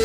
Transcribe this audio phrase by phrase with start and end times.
[0.00, 0.04] De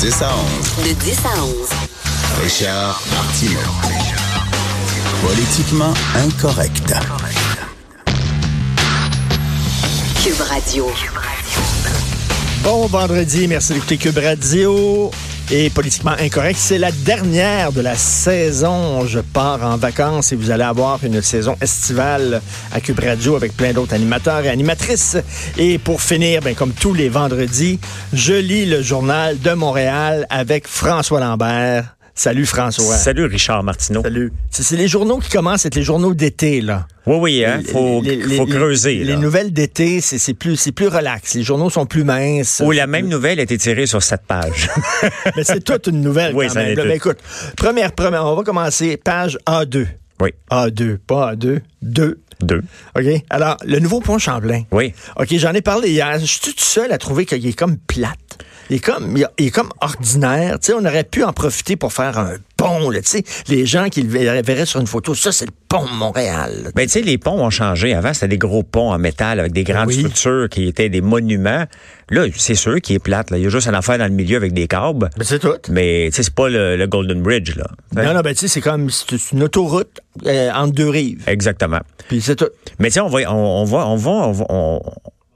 [0.00, 1.54] 10 à 11, De 10 à 11.
[2.42, 3.58] Richard Martineau.
[5.26, 6.92] Politiquement incorrect.
[10.22, 10.90] Cube Radio.
[12.62, 15.10] Bon vendredi, merci d'écouter Cube Radio.
[15.54, 19.06] Et politiquement incorrect, c'est la dernière de la saison.
[19.06, 22.40] Je pars en vacances et vous allez avoir une saison estivale
[22.72, 25.18] à Cube Radio avec plein d'autres animateurs et animatrices.
[25.58, 27.78] Et pour finir, ben, comme tous les vendredis,
[28.14, 31.96] je lis le journal de Montréal avec François Lambert.
[32.14, 32.96] Salut François.
[32.96, 34.02] Salut Richard Martineau.
[34.02, 34.32] Salut.
[34.50, 36.86] C'est c'est les journaux qui commencent être les journaux d'été, là.
[37.06, 38.94] Oui, oui, hein, faut, Les- les- faut les- creuser.
[39.02, 41.34] Les, nouvelles d'été, c'est c'est plus, c'est plus relax.
[41.34, 42.62] Les journaux sont plus minces.
[42.64, 44.68] Où la même nouvelle a été tirée sur sept pages.
[45.36, 46.76] Mais c'est toute une nouvelle Oui, quand ça même.
[46.76, 46.84] là.
[46.84, 47.18] Ben, écoute,
[47.56, 49.86] première, première, on va commencer, page A2.
[50.20, 52.20] oui, A2, pas A2, 2.
[52.42, 52.62] deux.
[52.96, 53.04] OK?
[53.30, 54.64] Alors, le nouveau pont Champlain.
[54.70, 54.92] Oui.
[55.16, 56.18] OK, j'en ai parlé hier.
[56.20, 58.18] Je suis tout seul à trouver qu'il est comme plate.
[58.72, 60.58] Il est comme, il est comme ordinaire.
[60.58, 63.02] Tu sais, on aurait pu en profiter pour faire un pont, là.
[63.02, 64.08] Tu sais, les gens qui le
[64.40, 66.72] verraient sur une photo, ça, c'est le pont de Montréal.
[66.74, 67.92] Ben, tu sais, les ponts ont changé.
[67.92, 69.98] Avant, c'était des gros ponts en métal avec des grandes Oui.
[69.98, 71.66] structures qui étaient des monuments.
[72.08, 73.30] Là, c'est sûr qu'il est plate.
[73.30, 73.36] Là.
[73.36, 75.10] Il y a juste un affaire dans le milieu avec des câbles.
[75.18, 75.52] Ben, c'est tout.
[75.68, 77.66] Mais, tu sais, c'est pas le, le Golden Bridge, là.
[77.94, 78.88] Non, non, ben, tu sais, c'est comme,
[79.34, 81.24] une autoroute euh, entre deux rives.
[81.26, 81.80] Exactement.
[82.08, 82.48] Puis c'est tout.
[82.78, 84.80] Mais, tu sais, on va, on, on va, on va, on va, on,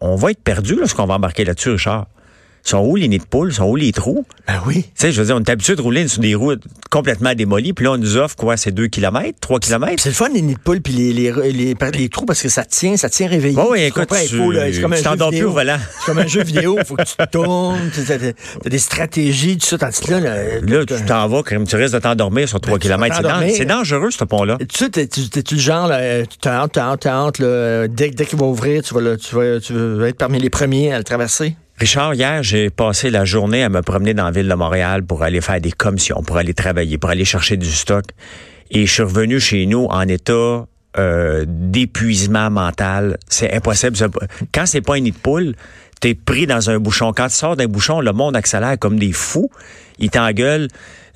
[0.01, 2.07] on va être perdu lorsqu'on va embarquer là-dessus, Richard.
[2.67, 3.53] Ils sont où les nids de poules?
[3.53, 4.27] Sont où les trous?
[4.49, 4.83] Ben oui.
[4.83, 7.73] Tu sais, je veux dire, on est habitué de rouler sur des routes complètement démolies,
[7.73, 8.57] puis là, on nous offre quoi?
[8.57, 9.95] C'est 2 km, 3 km?
[10.03, 12.49] C'est le fun, les nids de poules puis les, les, les, les trous parce que
[12.49, 13.57] ça tient, ça tient réveillé.
[13.57, 15.51] Oui, oui, Tu écoute, tu- tu t'endors plus vidéo.
[15.51, 15.77] au volant.
[16.01, 19.59] C'est comme un jeu vidéo, il faut que tu te tournes, tu as, des stratégies,
[19.59, 19.79] tout ça.
[19.79, 20.21] Tandis que là,
[20.61, 23.55] là, tu t'en vas, comme tu risques de t'endormir sur 3 Ben, tu km.
[23.55, 24.59] C'est dangereux, ce pont-là.
[24.69, 25.07] tu sais,
[25.43, 28.93] tu genre, là, tu t'as t'as t'as hâte, là, dès, dès qu'il va ouvrir, tu
[28.95, 31.55] vas, là, tu, vas, tu vas être parmi les premiers à le traverser?
[31.79, 35.23] Richard, hier, j'ai passé la journée à me promener dans la ville de Montréal pour
[35.23, 38.05] aller faire des commissions, pour aller travailler, pour aller chercher du stock.
[38.71, 40.67] Et je suis revenu chez nous en état
[40.97, 43.19] euh, d'épuisement mental.
[43.29, 43.95] C'est impossible.
[44.55, 45.55] Quand c'est pas un nid de poule,
[46.01, 47.13] t'es pris dans un bouchon.
[47.15, 49.51] Quand tu sors d'un bouchon, le monde accélère comme des fous.
[49.99, 50.69] Ils t'engueulent.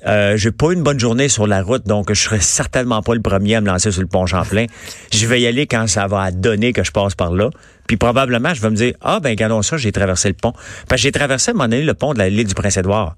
[0.07, 3.13] Euh, j'ai pas eu une bonne journée sur la route, donc je serai certainement pas
[3.13, 4.65] le premier à me lancer sur le pont Champlain.
[5.13, 7.49] Je vais y aller quand ça va donner que je passe par là.
[7.87, 10.53] Puis probablement, je vais me dire, ah ben regardons ça, j'ai traversé le pont.
[10.87, 13.15] Parce que j'ai traversé à un moment donné le pont de la l'île du Prince-Édouard.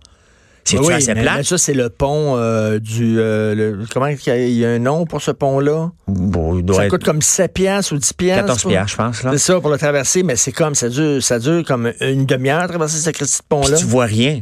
[0.66, 1.34] C'est Ben oui, assez mais- plat?
[1.38, 3.20] mais ça, c'est le pont euh, du...
[3.20, 5.92] euh, le- comment il y a- il y a un nom pour ce pont-là?
[6.08, 8.42] Bon, il doit Ça être coûte comme 7 piastres ou 10 piastres.
[8.46, 9.24] 14 pour- piastres, je pense.
[9.24, 9.32] Là.
[9.34, 12.66] C'est ça, pour le traverser, mais c'est comme, ça dure, ça dure comme une demi-heure
[12.70, 13.76] traverser ce petit pont-là.
[13.78, 14.42] tu vois rien.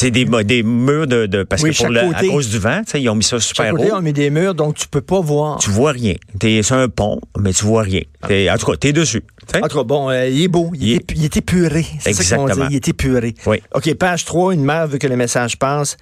[0.00, 2.28] C'est des, des murs de, de parce Oui, que pour le, à côté.
[2.28, 3.96] cause du vent, ils ont mis ça super Chaque côté, haut.
[3.96, 5.58] on met des murs, donc tu peux pas voir.
[5.58, 6.14] Tu vois rien.
[6.38, 8.02] T'es sur un pont, mais tu vois rien.
[8.26, 9.22] T'es- en tout cas, t'es dessus.
[9.54, 10.70] En tout cas, bon, euh, il est beau.
[10.74, 11.84] Il, Il est, est- il est épuré.
[12.00, 12.60] C'est ça qu'on dit.
[12.70, 13.34] Il est épuré.
[13.46, 13.60] Oui.
[13.74, 15.96] OK, page 3, une mère veut que le message passe.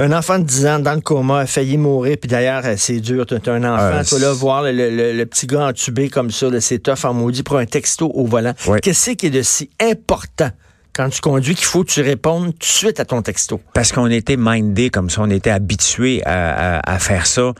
[0.00, 3.00] Un enfant de 10 ans dans le coma a failli mourir, puis d'ailleurs, euh, c'est
[3.00, 3.26] dur.
[3.26, 6.46] T'as un enfant, Euh, toi, là, voir le, le- le petit gars entubé comme ça,
[6.60, 8.52] c'est tough en maudit pour un texto au volant.
[8.68, 8.78] Oui.
[8.80, 10.50] Qu'est-ce qui est de si important?
[10.94, 13.60] Quand tu conduis qu'il faut que tu répondes tout de suite à ton texto?
[13.74, 17.52] Parce qu'on était mindé comme ça, on était habitué à, à- à faire ça.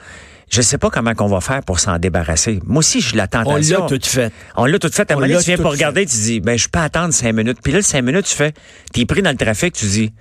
[0.51, 2.59] Je sais pas comment qu'on va faire pour s'en débarrasser.
[2.65, 4.33] Moi aussi, j'ai la On l'a tout fait.
[4.57, 5.11] On l'a tout fait.
[5.11, 7.35] À un moment donné, tu viens pour regarder, tu dis, ben, je peux attendre cinq
[7.35, 7.59] minutes.
[7.63, 8.55] Puis là, cinq minutes, tu fais,
[8.93, 10.13] t'es pris dans le trafic, tu dis,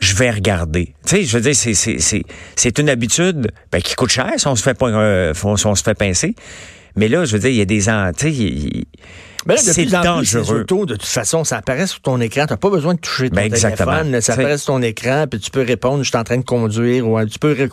[0.00, 0.94] je vais regarder.
[1.06, 2.24] Tu sais, je veux dire, c'est, c'est, c'est,
[2.56, 5.82] c'est une habitude, ben, qui coûte cher si on se fait euh, si on se
[5.84, 6.34] fait pincer.
[6.96, 7.78] Mais là, je veux dire, il y a des,
[8.18, 8.84] tu sais,
[9.44, 10.60] il- Ben là, c'est dangereux.
[10.60, 12.46] autos, de toute façon, ça apparaît sur ton écran.
[12.46, 14.20] Tu n'as pas besoin de toucher ton Ben, téléphone.
[14.20, 17.08] Ça apparaît sur ton écran, puis tu peux répondre, je suis en train de conduire,
[17.08, 17.68] ou euh, tu peux ré-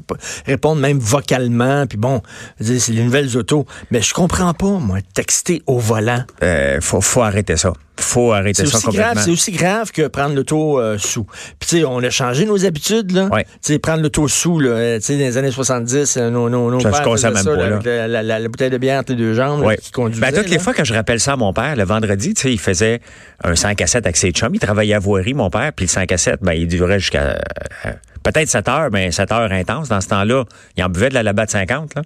[0.45, 2.21] répondre même vocalement, puis bon,
[2.59, 3.65] c'est les nouvelles autos.
[3.91, 6.23] Mais je comprends pas, moi, texter au volant.
[6.43, 7.73] euh, faut, faut arrêter ça.
[7.99, 9.21] Faut arrêter ça complètement.
[9.21, 11.23] c'est aussi grave que prendre l'auto euh, sous.
[11.23, 13.25] Puis tu sais, on a changé nos habitudes, là.
[13.31, 13.43] Ouais.
[13.45, 16.49] Tu sais, prendre l'auto sous, là, euh, tu sais, dans les années 70, euh, nos,
[16.49, 17.65] nos, nos Ça se pères faisaient même pas, là.
[17.65, 19.77] avec la, la- la- la bouteille de bière entre les deux jambes, là, Ouais.
[19.77, 20.21] qui conduisaient.
[20.21, 22.51] Ben, toutes les fois que je rappelle ça à mon père, le vendredi, tu sais,
[22.51, 23.01] il faisait
[23.43, 24.53] un 5 à 7 avec ses chums.
[24.53, 27.37] Il travaillait à voirie, mon père, puis le 5 à 7, ben, il durait jusqu'à
[27.85, 27.91] euh,
[28.23, 29.89] peut-être 7 heures, mais 7 heures intenses.
[29.89, 30.43] Dans ce temps-là,
[30.77, 31.95] il en buvait de la labat de 50.
[31.95, 32.01] Là.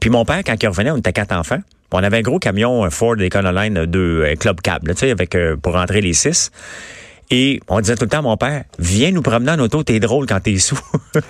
[0.00, 1.60] Puis mon père, quand il revenait, on était quatre enfants.
[1.92, 5.34] On avait un gros camion, un Ford Econoline de un Club Cab, tu sais, avec
[5.34, 6.50] euh, pour rentrer les six.
[7.32, 10.00] Et on disait tout le temps à mon père, viens nous promener en auto, t'es
[10.00, 10.78] drôle quand t'es sous.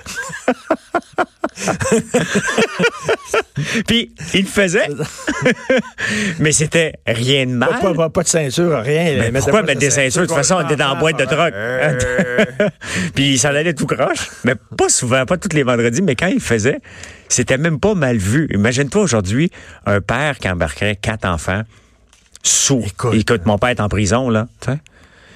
[3.87, 4.89] Puis il le faisait,
[6.39, 7.69] mais c'était rien de mal.
[7.83, 9.31] Pas, pas- pas de ceinture, rien.
[9.31, 10.23] Mais pourquoi mettre des ceintures?
[10.23, 11.53] De toute façon, on était dans la boîte de troc.
[13.15, 14.31] Puis il s'en allait tout croche.
[14.45, 16.79] Mais pas souvent, pas tous les vendredis, mais quand il faisait,
[17.31, 18.49] c'était même pas mal vu.
[18.53, 19.51] Imagine-toi aujourd'hui
[19.87, 21.63] un père qui embarquerait quatre enfants
[22.43, 22.83] sous.
[22.87, 23.15] Écoute.
[23.15, 24.47] Écoute, mon père est en prison, là.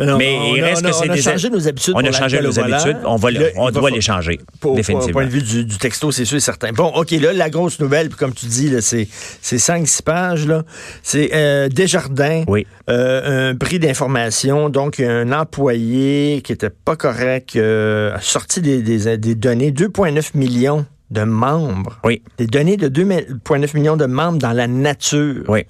[0.01, 1.95] Non, Mais on il reste on a- que c'est on a des- changé nos habitudes.
[1.97, 2.75] On a changé nos volant.
[2.77, 2.97] habitudes.
[3.05, 4.41] On, va Là, on doit les changer.
[4.59, 5.09] Pour, définitivement.
[5.09, 6.73] au point de vue du, du texto, c'est sûr et certain.
[6.73, 9.07] Bon, OK, là, la grosse nouvelle, comme tu dis, c'est,
[9.41, 10.65] c'est 5-6 pages, là.
[11.05, 12.67] C'est euh, Desjardins, Oui.
[12.91, 14.69] euh, un prix d'information.
[14.69, 20.31] Donc, un employé qui était pas correct euh, a sorti des, des, des données, 2,9
[20.35, 21.99] millions de membres.
[22.05, 22.23] Oui.
[22.39, 25.45] Des données de 2,9 millions de membres dans la nature.
[25.49, 25.65] Oui.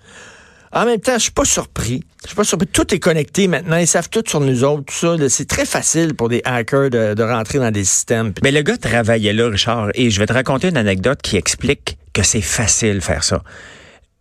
[0.72, 2.02] En même temps, je suis pas surpris.
[2.22, 2.66] Je suis pas surpris.
[2.66, 3.76] Tout est connecté maintenant.
[3.76, 4.84] Ils savent tout sur nous autres.
[4.86, 8.32] Tout ça, c'est très facile pour des hackers de, de rentrer dans des systèmes.
[8.42, 11.96] Mais le gars travaillait là, Richard, et je vais te raconter une anecdote qui explique
[12.12, 13.42] que c'est facile faire ça.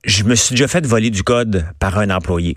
[0.05, 2.55] Je me suis déjà fait voler du code par un employé.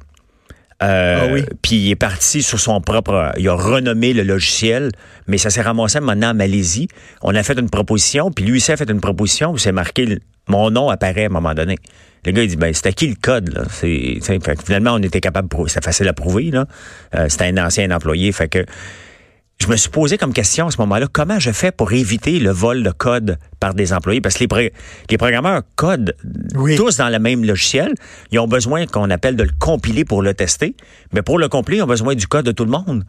[0.83, 1.45] Euh, Ah oui?
[1.63, 3.33] Puis il est parti sur son propre.
[3.39, 4.91] Il a renommé le logiciel,
[5.27, 6.89] mais ça s'est ramassé maintenant en Malaisie.
[7.23, 10.19] On a fait une proposition, puis lui aussi a fait une proposition où c'est marqué
[10.49, 11.77] mon nom apparaît à un moment donné.
[12.25, 13.65] Le gars il dit ben c'était qui le code là?
[13.69, 14.19] Fait
[14.65, 15.49] finalement on était capable.
[15.69, 16.67] C'était facile à prouver là.
[17.15, 18.65] Euh, c'était un ancien employé, fait que
[19.59, 22.51] je me suis posé comme question à ce moment-là, comment je fais pour éviter le
[22.51, 24.21] vol de code par des employés?
[24.21, 24.73] Parce que les,
[25.11, 26.15] les programmeurs codent
[26.55, 26.77] Oui.
[26.77, 27.95] tous dans le même logiciel.
[28.33, 30.77] Ils ont besoin qu'on appelle de le compiler pour le tester.
[31.13, 33.05] Mais pour le compiler, ils ont besoin du code de tout le monde.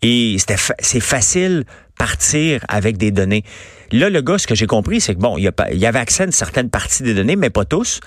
[0.00, 1.64] Et c'est facile
[1.98, 3.44] partir avec des données.
[3.92, 5.98] Là, le gars, ce que j'ai compris, c'est que bon, il, y il y avait
[6.00, 8.00] accès à une certaine partie des données, mais pas tous.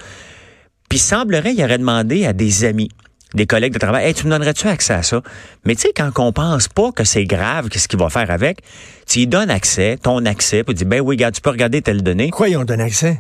[0.90, 2.90] Puis il semblerait qu'il aurait demandé à des amis,
[3.34, 5.22] des collègues de travail, hey, tu me donnerais-tu accès à ça?
[5.66, 8.60] Mais tu sais, quand on pense pas que c'est grave, qu'est-ce qu'il va faire avec,
[9.08, 11.82] tu lui donnes accès, ton accès, puis tu dis, ben oui, regarde, tu peux regarder
[11.82, 12.30] telle donnée.
[12.30, 13.20] Pourquoi ils ont donné accès?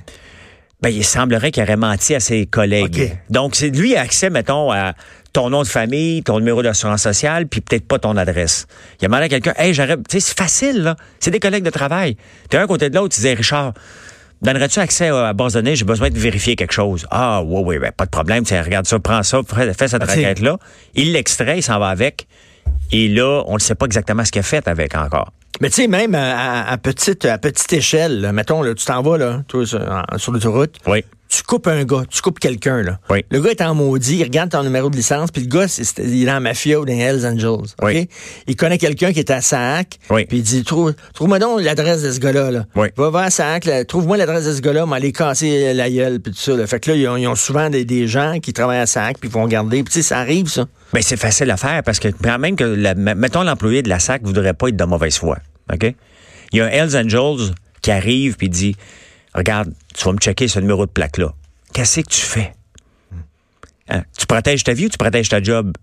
[0.81, 3.17] Ben, il semblerait qu'il aurait menti à ses collègues.
[3.29, 4.93] Donc, c'est lui a accès, mettons, à
[5.33, 8.67] ton nom de famille, ton numéro d'assurance sociale, puis peut-être pas ton adresse.
[9.01, 10.95] Il a demandé à quelqu'un, hey, j'aurais, tu sais, c'est facile, là.
[11.19, 12.17] C'est des collègues de travail.
[12.49, 13.73] T'es un côté de l'autre, tu disais, Richard,
[14.41, 15.75] donnerais-tu accès à la base de données?
[15.75, 17.05] J'ai besoin de vérifier quelque chose.
[17.11, 18.43] Ah, oui, oui, ben, pas de problème.
[18.43, 20.57] Tiens, regarde ça, prends ça, fais, cette Ah, requête-là.
[20.93, 22.27] Il l'extrait, il s'en va avec.
[22.91, 25.31] Et là, on ne sait pas exactement ce qu'il a fait avec encore.
[25.61, 28.85] Mais tu sais, même à, à- à petite, à petite échelle, là, mettons, là, tu
[28.85, 31.03] t'en vas là, toi, sur l'autoroute, Oui.
[31.35, 32.81] Tu coupes un gars, tu coupes quelqu'un.
[32.81, 32.99] là.
[33.09, 33.25] Oui.
[33.29, 35.65] Le gars est en maudit, il regarde ton numéro de licence, puis le gars,
[35.99, 37.47] il est dans la mafia ou dans les Hells Angels.
[37.81, 37.83] OK?
[37.83, 38.09] Oui.
[38.47, 40.25] Il connaît quelqu'un qui est à Sac, Oui.
[40.25, 42.51] puis il dit Trouve, Trouve-moi donc l'adresse de ce gars-là.
[42.51, 42.65] Là.
[42.97, 46.55] Va vers Sac, trouve-moi l'adresse de ce gars-là, m'aller casser la gueule, puis tout ça.
[46.55, 46.65] là.
[46.67, 49.17] Fait que là, ils ont, ils ont souvent des, des gens qui travaillent à Sac,
[49.19, 49.83] puis ils vont regarder.
[49.83, 50.65] Puis tu sais, ça arrive, ça.
[50.93, 53.99] Ben, c'est facile à faire parce que quand même que, la- mettons, l'employé de la
[53.99, 55.37] SAC voudrait pas être de mauvaise foi.
[55.73, 55.93] OK?
[56.53, 58.75] Il y a un Hells Angels qui arrive puis dit
[59.35, 61.33] Regarde, tu vas me checker ce numéro de plaque-là.
[61.73, 62.53] Qu'est-ce que tu fais?
[63.89, 64.03] Hein?
[64.17, 65.73] Tu protèges ta vie ou tu protèges ta job?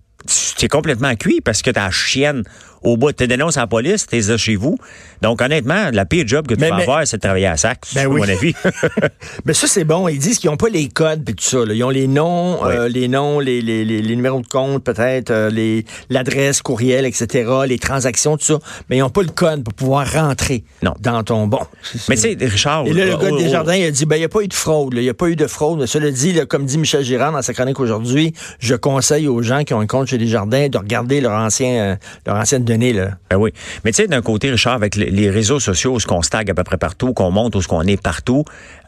[0.56, 2.44] Tu es complètement cuit parce que ta chienne
[2.82, 4.76] au bout, tu dénonces la police, t'es là chez vous.
[5.20, 7.56] Donc, honnêtement, la pire job que tu Mais- vas mais- avoir, c'est de travailler à
[7.56, 8.20] SAC, Ben à oui.
[8.20, 8.54] mon avis.
[9.44, 10.08] Mais ça, c'est bon.
[10.08, 11.64] Ils disent qu'ils n'ont pas les codes puis tout ça.
[11.64, 11.74] là.
[11.74, 12.70] Ils ont les noms, Oui.
[12.72, 17.50] euh, les noms, les, les, les, les numéros de compte, peut-être, euh, l'adresse, courriel, etc.,
[17.66, 18.58] les transactions, tout ça.
[18.88, 20.94] Mais ils n'ont pas le code pour pouvoir rentrer Non.
[21.00, 21.60] dans ton bon.
[22.08, 22.86] Mais tu sais, Richard...
[22.86, 24.24] Et là, le oh, gars oh, de oh, Desjardins, il a dit, ben, il n'y
[24.24, 24.94] a pas eu de fraude.
[24.94, 25.00] là.
[25.00, 25.84] Il n'y a pas eu de fraude.
[25.86, 29.64] Cela dit, là, comme dit Michel Girard dans sa chronique aujourd'hui, je conseille aux gens
[29.64, 31.96] qui ont un compte chez Desjardins de regarder leur ancien, euh,
[32.26, 33.10] leur ancienne là.
[33.30, 33.52] Ben oui.
[33.84, 36.54] Mais tu sais, d'un côté, Richard, avec les- réseaux sociaux, où ce qu'on stagne à
[36.54, 38.44] peu près partout, qu'on monte, où ce qu'on est partout,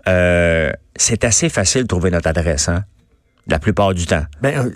[0.08, 2.84] euh, c'est assez facile de trouver notre adresse, hein?
[3.46, 4.24] La plupart du temps.
[4.42, 4.70] Ben, euh,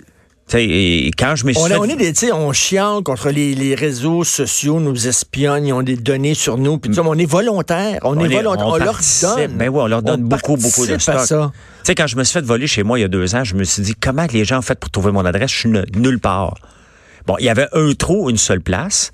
[0.47, 2.51] Tu sais, et quand je me suis On, fait- on est des, tu sais, on
[2.53, 6.91] chiale contre les, les réseaux sociaux, nous espionnent, ils ont des données sur nous, puis
[6.99, 9.51] on est volontaire, on, On est volontaire, on, on leur donne.
[9.57, 11.19] Ben oui, on leur donne beaucoup, beaucoup de stock.
[11.19, 11.51] ça.
[11.53, 13.43] Tu sais, quand je me suis fait voler chez moi il y a deux ans,
[13.43, 15.51] je me suis dit, comment les gens ont fait pour trouver mon adresse?
[15.51, 16.55] Je suis nulle part.
[17.29, 19.11] Bon, il y avait un trou, une seule place,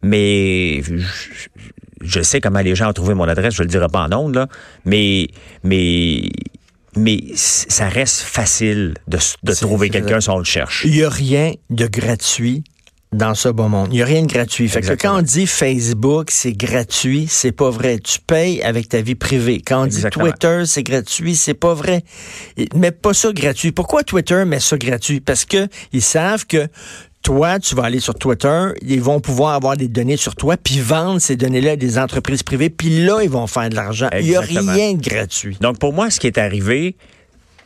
[0.00, 1.04] mais je,
[2.00, 4.34] je sais comment les gens ont trouvé mon adresse, je le dirai pas en ondes,
[4.36, 4.46] là,
[4.86, 5.28] mais,
[5.64, 6.30] mais,
[6.96, 9.18] mais ça reste facile de,
[9.52, 10.86] trouver quelqu'un si on le cherche.
[10.86, 12.64] Il n'y a rien de gratuit
[13.12, 13.88] dans ce beau monde.
[13.90, 14.68] Il n'y a rien de gratuit.
[14.68, 15.14] Fait que Exactement.
[15.14, 17.98] quand on dit Facebook, c'est gratuit, c'est pas vrai.
[17.98, 19.62] Tu payes avec ta vie privée.
[19.64, 20.26] Quand on Exactement.
[20.26, 22.02] dit Twitter, c'est gratuit, c'est pas vrai.
[22.56, 23.72] Ils mettent pas ça gratuit.
[23.72, 25.20] Pourquoi Twitter met ça gratuit?
[25.20, 26.68] Parce que ils savent que
[27.28, 30.80] toi, tu vas aller sur Twitter, ils vont pouvoir avoir des données sur toi, puis
[30.80, 34.08] vendre ces données-là à des entreprises privées, puis là, ils vont faire de l'argent.
[34.18, 35.58] Il n'y a rien de gratuit.
[35.60, 36.96] Donc, pour moi, ce qui est arrivé,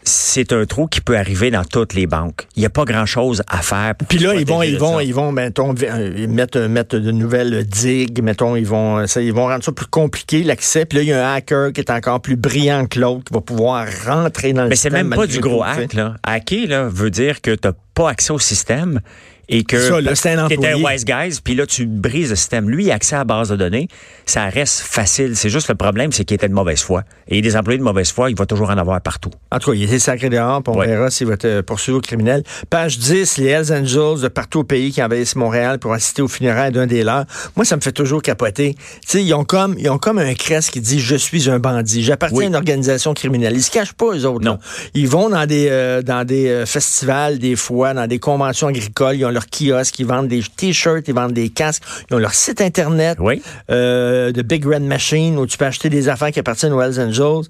[0.03, 2.49] c'est un trou qui peut arriver dans toutes les banques.
[2.57, 3.95] Il n'y a pas grand-chose à faire.
[3.95, 7.65] pour Puis là, ils vont, ils vont, ils vont, mettons, euh, mettre, mettre de nouvelles
[7.65, 10.87] digues, mettons, ils vont, euh, ça, ils vont rendre ça plus compliqué, l'accès.
[10.87, 13.35] Puis là, il y a un hacker qui est encore plus brillant que l'autre, qui
[13.35, 15.07] va pouvoir rentrer dans le Mais c'est système.
[15.07, 16.17] même pas du gros hack, là.
[16.25, 19.01] Hacker, là, veut dire que tu n'as pas accès au système
[19.49, 22.71] et que là, c'est un wise guys, puis là, tu brises le système.
[22.71, 23.89] Lui, il a accès à la base de données.
[24.25, 25.37] Ça reste facile.
[25.37, 27.03] C'est juste le problème, c'est qu'il était de mauvaise foi.
[27.29, 29.31] Et des employés de mauvaise foi, il va toujours en avoir partout.
[29.51, 30.87] En tout cas, il était sacré dehors, puis on Ouais.
[30.87, 32.43] verra s'il va être poursuivi au criminel.
[32.71, 36.29] Page 10, les Hells Angels de partout au pays qui envahissent Montréal pour assister aux
[36.29, 37.25] funérailles d'un des leurs.
[37.57, 38.75] Moi, ça me fait toujours capoter.
[38.75, 41.59] Tu sais, ils ont comme, ils ont comme un crest qui dit «Je suis un
[41.59, 42.45] bandit, j'appartiens Oui.
[42.45, 43.55] à une organisation criminelle».
[43.57, 44.45] Ils se cachent pas, eux autres.
[44.45, 44.53] Non.
[44.53, 44.59] là.
[44.95, 49.17] Ils vont dans des, euh, dans des euh, festivals, des fois, dans des conventions agricoles,
[49.17, 52.35] ils ont leur kiosque, ils vendent des t-shirts, ils vendent des casques, ils ont leur
[52.35, 53.43] site Internet Oui.
[53.71, 57.01] euh, de Big Red Machine où tu peux acheter des affaires qui appartiennent aux Hells
[57.01, 57.49] Angels.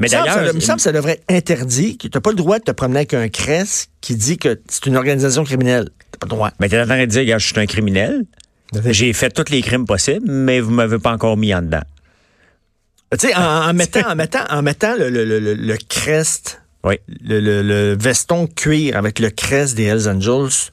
[0.00, 2.36] Mais d'ailleurs, il me semble que ça devrait être interdit, que tu n'as pas le
[2.36, 5.88] droit de te promener avec un crest qui dit que c'est une organisation criminelle.
[6.12, 6.50] Tu pas le droit.
[6.60, 8.24] Mais tu es en train de dire, regarde, je suis un criminel.
[8.86, 11.82] J'ai fait tous les crimes possibles, mais vous m'avez pas encore mis en dedans.
[13.12, 16.96] Tu sais, en, en mettant, en mettant, en mettant le, le, le, le- crest, Oui.
[17.24, 20.72] le, le, le veston cuir avec le crest des Hells Angels,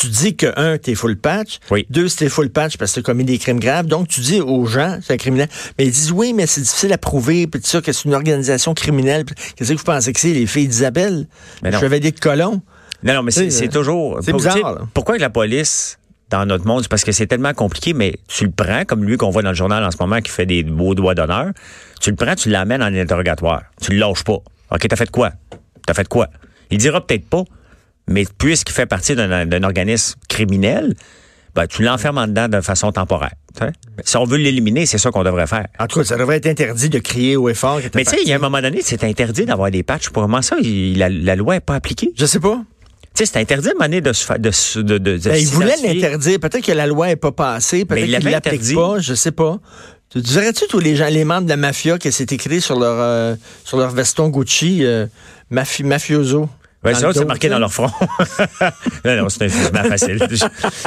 [0.00, 1.58] tu dis que, un, t'es full patch.
[1.70, 1.86] Oui.
[1.90, 3.86] Deux, c'était full patch parce que t'as commis des crimes graves.
[3.86, 5.48] Donc, tu dis aux gens, c'est un criminel.
[5.78, 8.74] Mais ils disent, oui, mais c'est difficile à prouver, puis ça, que c'est une organisation
[8.74, 9.24] criminelle.
[9.56, 11.26] Qu'est-ce que vous pensez que c'est, les filles d'Isabelle?
[11.64, 12.60] Chevalier de Colomb?
[13.02, 14.18] Non, non, mais c'est c'est toujours.
[14.22, 14.80] c'est bizarre, là.
[14.92, 15.98] Pourquoi que la police,
[16.30, 19.30] dans notre monde, parce que c'est tellement compliqué, mais tu le prends, comme lui qu'on
[19.30, 21.52] voit dans le journal en ce moment qui fait des beaux doigts d'honneur,
[22.00, 23.62] tu le prends, tu l'amènes en interrogatoire.
[23.80, 24.38] Tu le lâches pas.
[24.70, 25.32] OK, t'as fait quoi?
[25.86, 26.28] T'as fait quoi?
[26.70, 27.44] Il dira peut-être pas,
[28.08, 30.94] mais puisqu'il fait partie d'un organisme criminel,
[31.54, 33.32] ben, tu l'enfermes en dedans de façon temporaire.
[34.04, 35.66] Si on veut l'éliminer, c'est ça qu'on devrait faire.
[35.80, 37.82] En tout cas, ça devrait être interdit de crier haut et fort.
[37.82, 39.82] que t'as Mais tu sais, il y a un moment donné, c'est interdit d'avoir des
[39.82, 40.10] patchs.
[40.10, 42.12] Pour comment ça, il- la, la loi n'est pas appliquée?
[42.16, 42.60] Je sais pas.
[43.14, 44.38] Tu sais, c'est interdit à un moment donné de se faire.
[44.38, 44.50] De,
[44.82, 46.38] de, de, Ben, il voulait l'interdire.
[46.38, 47.84] Peut-être que la loi n'est pas passée.
[47.84, 49.00] Peut-être il qu'il l'avait l'applique pas.
[49.00, 49.58] Je sais pas.
[50.10, 52.96] Tu dirais-tu tous les gens, les membres de la mafia que c'est écrit sur leur
[53.00, 53.34] euh,
[53.64, 55.06] sur leur veston Gucci euh,
[55.50, 56.48] mafi- mafioso?
[56.84, 57.90] Dans ça, c'est marqué dans leur front.
[59.04, 60.18] non, non, c'est un jugement facile.
[60.30, 60.36] Je,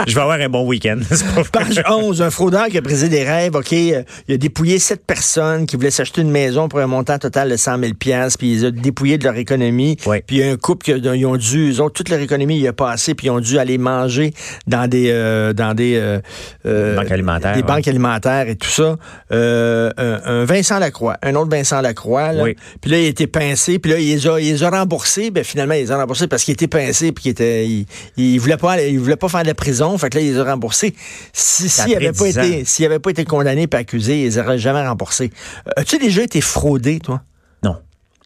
[0.08, 1.00] je vais avoir un bon week-end.
[1.52, 5.06] Page 11, un fraudeur qui a brisé des rêves, OK, euh, il a dépouillé sept
[5.06, 8.54] personnes qui voulaient s'acheter une maison pour un montant total de 100 000 piastres, puis
[8.54, 9.98] ils ont dépouillé de leur économie.
[10.06, 10.22] Oui.
[10.26, 12.20] Puis il y a un couple qui a- ils ont dû, eux autres, toute leur
[12.22, 14.34] économie y a passé, puis ils ont dû aller manger
[14.68, 16.20] dans des euh, dans des euh,
[16.66, 17.68] euh, Banques alimentaires, des ouais.
[17.68, 18.96] banques alimentaires et tout ça.
[19.32, 22.44] Euh, un, un Vincent Lacroix, un autre Vincent Lacroix, là.
[22.44, 22.56] Oui.
[22.82, 25.32] Puis là, il a été pincé, puis là, il les a, il les a remboursés.
[25.32, 27.86] Ben, finalement, il les a remboursés parce qu'il était pincé, puis qu'il était, il,
[28.18, 29.98] il voulait pas, aller- il voulait pas faire de la prison.
[29.98, 30.96] Fait que là, il les a remboursés.
[31.34, 34.38] Si, s'il avait pas 10 été, s'il avait pas été condamné et accusé, il les
[34.38, 35.32] aurait jamais remboursés.
[35.68, 37.22] Euh, As-tu déjà été fraudé, toi?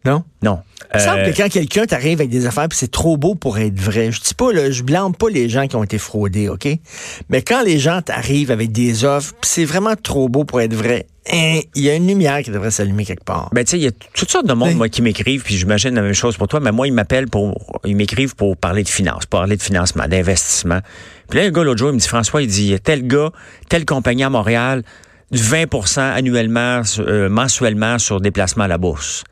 [0.05, 0.23] Non?
[0.43, 0.59] Non?
[0.93, 3.33] Il me semble Euh, que quand quelqu'un t'arrive avec des affaires puis c'est trop beau
[3.35, 5.97] pour être vrai, je dis pas, là, je blâme pas les gens qui ont été
[5.97, 6.67] fraudés, OK?
[7.29, 10.73] Mais quand les gens t'arrivent avec des offres puis c'est vraiment trop beau pour être
[10.75, 13.49] vrai, hein, il y a une lumière qui devrait s'allumer quelque part.
[13.51, 14.75] Ben, tu sais, il y a toutes sortes de monde, Oui.
[14.75, 17.79] moi, qui m'écrivent, puis j'imagine la même chose pour toi, mais moi, ils m'appellent pour,
[17.83, 20.79] ils m'écrivent pour parler de finances, pour parler de financement, d'investissement.
[21.29, 23.31] Puis là, un gars, l'autre jour, il me dit, François, il dit, tel gars,
[23.69, 24.83] telle compagnie à Montréal,
[25.31, 29.23] du 20% annuellement, euh, mensuellement sur déplacement à la bourse.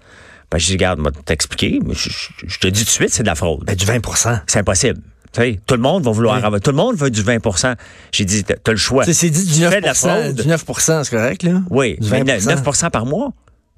[0.51, 3.09] Ben, je dis, regarde, moi, t'expliquer, mais je, je- je te dis tout de suite,
[3.09, 3.63] c'est de la fraude.
[3.65, 4.99] Ben, du 20% C'est impossible.
[5.33, 6.43] Tu sais, tout le monde va vouloir Oui.
[6.43, 7.73] avoir, tout le monde veut du 20%
[8.11, 9.03] J'ai dit, t'as le choix.
[9.05, 10.35] C'est dit du Tu 9 fais de la fraude.
[10.35, 11.61] Du 9% c'est correct, là?
[11.71, 13.31] Oui, Du mais 20 9 par mois?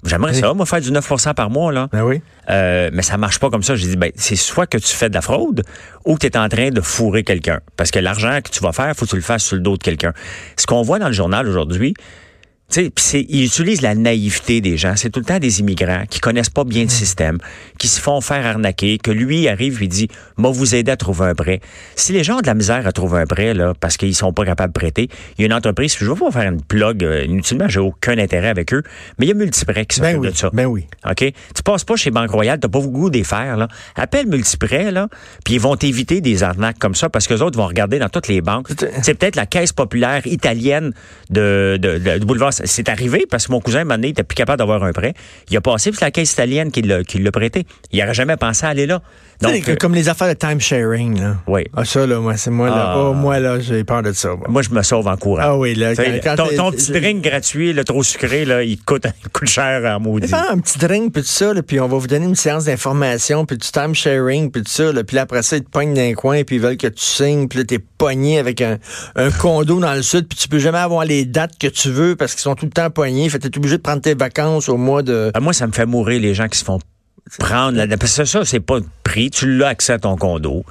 [0.04, 0.40] J'aimerais Oui.
[0.40, 1.88] ça, moi, faire du 9% par mois, là.
[1.90, 2.20] Ben oui.
[2.50, 3.74] Euh, mais ça marche pas comme ça.
[3.74, 5.62] J'ai dit, ben, c'est soit que tu fais de la fraude
[6.04, 7.60] ou que tu es en train de fourrer quelqu'un.
[7.76, 9.78] Parce que l'argent que tu vas faire, faut que tu le fasses sur le dos
[9.78, 10.12] de quelqu'un.
[10.58, 11.94] Ce qu'on voit dans le journal aujourd'hui,
[12.68, 14.94] tu sais, pis c'est, ils utilisent la naïveté des gens.
[14.96, 17.38] C'est tout le temps des immigrants qui connaissent pas bien le système,
[17.78, 21.26] qui se font faire arnaquer, que lui arrive et dit, moi vous aider à trouver
[21.26, 21.60] un prêt.
[21.94, 24.32] Si les gens ont de la misère à trouver un prêt, là, parce qu'ils sont
[24.32, 25.08] pas capables de prêter,
[25.38, 28.18] il y a une entreprise, je vais pas faire une plug, euh, inutilement, j'ai aucun
[28.18, 28.82] intérêt avec eux,
[29.18, 30.30] mais il y a Multiprêt qui Ben s'occupe oui.
[30.32, 30.50] de ça.
[30.52, 30.86] Ben oui.
[31.08, 31.18] OK?
[31.54, 33.68] Tu passes pas chez Banque Royale, t'as pas le goût des faire, là.
[33.94, 35.08] Appelle Multiprêt, là,
[35.44, 38.08] puis ils vont t'éviter des arnaques comme ça parce que les autres vont regarder dans
[38.08, 38.68] toutes les banques.
[39.02, 40.92] C'est- peut-être la caisse populaire italienne
[41.30, 42.50] de, de, de- boulevard.
[42.64, 45.14] C'est arrivé parce que mon cousin, un il était plus capable d'avoir un prêt.
[45.50, 47.66] Il a passé, puis c'est la caisse italienne qui l'a, prêté.
[47.92, 49.00] Il n'aurait jamais pensé à aller là.
[49.40, 51.36] Tu sais, Donc, les- euh, comme les affaires de time sharing, là.
[51.46, 51.64] Oui.
[51.76, 52.92] Ah, ça, là, moi, c'est moi, là.
[52.94, 52.98] Ah.
[52.98, 54.30] Oh, moi, là, j'ai peur de ça.
[54.30, 54.46] moi.
[54.48, 55.42] moi, je me sauve en courant.
[55.42, 59.04] Ah oui, là, quand- ton, petit drink gratuit, le trop sucré, là, il te coûte,
[59.20, 60.28] il te coûte cher en maudit.
[60.28, 62.64] Faire un petit drink, puis tout ça, là, puis on va vous donner une séance
[62.64, 65.70] d'information, puis du time sharing, puis tout ça, là, puis là, après ça, ils te
[65.70, 68.62] pognent dans un coin, puis ils veulent que tu signes, puis là, t'es pogné avec
[68.62, 68.78] un,
[69.16, 72.16] un condo dans le sud, puis tu peux jamais avoir les dates que tu veux
[72.16, 73.28] parce qu'ils sont tout le temps pognés.
[73.28, 75.30] Fait que t'es obligé de prendre tes vacances au mois de...
[75.34, 76.78] Ah, moi, ça me fait mourir les gens qui se font
[77.38, 79.30] prendre la, parce que ça, c'est pas prix.
[79.30, 80.64] Tu l'as accès à ton condo,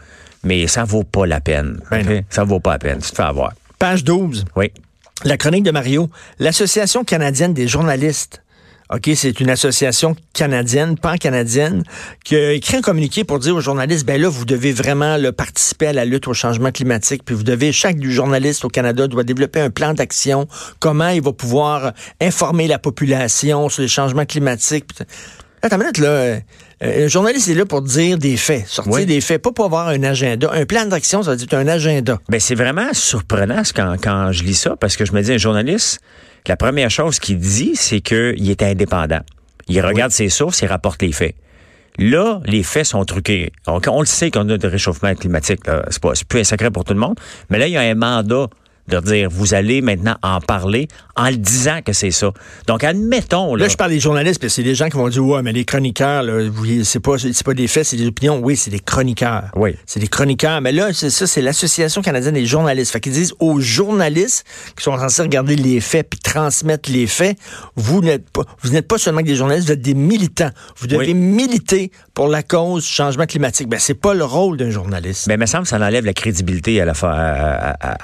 [0.44, 1.79] mais ça vaut pas la peine.
[1.91, 2.10] Ben OK?
[2.10, 2.22] non.
[2.29, 3.00] Ça vaut pas la peine.
[3.00, 3.53] Tu te fais avoir.
[3.79, 4.46] Page 12.
[4.55, 4.72] Oui.
[5.24, 6.10] La chronique de Mario.
[6.39, 8.41] L'Association canadienne des journalistes.
[8.94, 11.84] OK, c'est une association canadienne, pan-canadienne,
[12.24, 15.88] qui a écrit un communiqué pour dire aux journalistes, ben là, vous devez vraiment participer
[15.88, 19.60] à la lutte au changement climatique, puis vous devez, chaque journaliste au Canada doit développer
[19.60, 20.48] un plan d'action,
[20.80, 24.86] comment il va pouvoir informer la population sur les changements climatiques?
[25.63, 26.08] Attends une minute, là.
[26.08, 26.39] euh,
[26.82, 29.06] Un journaliste est là pour dire des faits, sortir Oui.
[29.08, 30.51] des faits, pas pour avoir un agenda.
[30.54, 32.20] Un plan d'action, ça veut dire un agenda.
[32.30, 35.38] Ben, c'est vraiment surprenant quand, quand je lis ça, parce que je me dis, un
[35.39, 36.01] journaliste,
[36.48, 39.22] la première chose qu'il dit, c'est qu'il est indépendant.
[39.68, 41.36] Il regarde ses sources, il rapporte les faits.
[41.98, 43.52] Là, les faits sont truqués.
[43.68, 45.66] On, on le sait qu'on a de réchauffement climatique.
[45.66, 45.86] là.
[45.90, 47.16] C'est pas, c'est plus un secret pour tout le monde.
[47.50, 48.48] Mais là, il y a un mandat
[48.88, 52.32] de dire, vous allez maintenant en parler en le disant que c'est ça.
[52.68, 55.25] Donc, admettons, là, Là, je parle des journalistes, puis c'est des gens qui vont dire
[55.25, 56.50] Ouais, mais les chroniqueurs, là,
[56.84, 58.39] c'est pas, c'est pas des faits, c'est des opinions.
[58.44, 59.46] Oui, c'est des chroniqueurs.
[59.56, 59.75] Oui.
[59.86, 60.62] C'est des chroniqueurs.
[60.62, 62.92] Mais là, c'est ça, c'est l'Association canadienne des journalistes.
[62.92, 64.46] Fait qu'ils disent aux journalistes
[64.77, 67.38] qui sont censés regarder les faits puis transmettre les faits,
[67.75, 70.51] vous n'êtes pas, vous n'êtes pas seulement que des journalistes, vous êtes des militants.
[70.77, 71.13] Vous devez Oui.
[71.13, 73.68] militer pour la cause du changement climatique.
[73.68, 75.27] Ben, c'est pas le rôle d'un journaliste.
[75.27, 77.98] Mais il me semble que ça enlève la crédibilité à la à- à- à-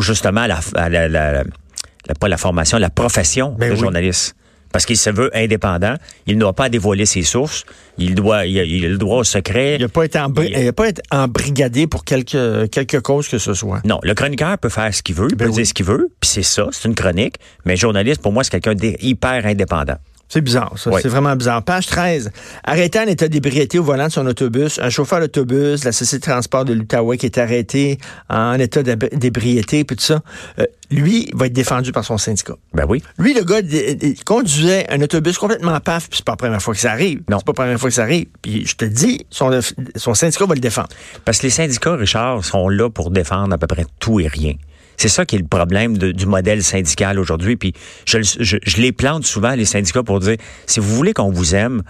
[0.00, 3.80] justement à la, à la- la- la- pas la formation, la profession Ben de oui.
[3.80, 4.34] journaliste.
[4.70, 5.94] Parce qu'il se veut indépendant,
[6.26, 7.64] il ne doit pas dévoiler ses sources,
[7.96, 9.76] il doit, il a, il a le droit au secret.
[9.76, 13.28] Il n'a pas été, embri- Il- il a pas été embrigadé pour quelque, quelque cause
[13.28, 13.80] que ce soit.
[13.86, 15.56] Non, le chroniqueur peut faire ce qu'il veut, il Ben peut oui.
[15.56, 17.36] dire ce qu'il veut, puis c'est ça, c'est une chronique.
[17.64, 19.96] Mais journaliste, pour moi, c'est quelqu'un d'hyper indépendant.
[20.28, 20.90] C'est bizarre, ça.
[20.90, 21.00] Oui.
[21.02, 21.62] C'est vraiment bizarre.
[21.62, 22.30] Page 13.
[22.64, 24.78] Arrêté en état d'ébriété au volant de son autobus.
[24.78, 29.84] Un chauffeur d'autobus, la Société de transport de l'Outaouais qui est arrêté en état d'ébriété,
[29.84, 30.20] puis tout ça.
[30.58, 32.54] Euh, lui, va être défendu par son syndicat.
[32.74, 33.02] Ben oui.
[33.18, 36.62] Lui, le gars, il- il conduisait un autobus complètement paf, puis c'est pas la première
[36.62, 37.22] fois que ça arrive.
[37.28, 37.38] Non.
[37.38, 38.26] C'est pas la première fois que ça arrive.
[38.42, 39.60] Puis je te dis, son,
[39.96, 40.88] son syndicat va le défendre.
[41.24, 44.54] Parce que les syndicats, Richard, sont là pour défendre à peu près tout et rien.
[44.98, 47.56] C'est ça qui est le problème de- du modèle syndical aujourd'hui.
[47.56, 47.72] Puis
[48.04, 51.30] je, le- je, je les plante souvent, les syndicats, pour dire, si vous voulez qu'on
[51.30, 51.82] vous aime,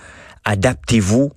[0.45, 1.33] adaptez-vous.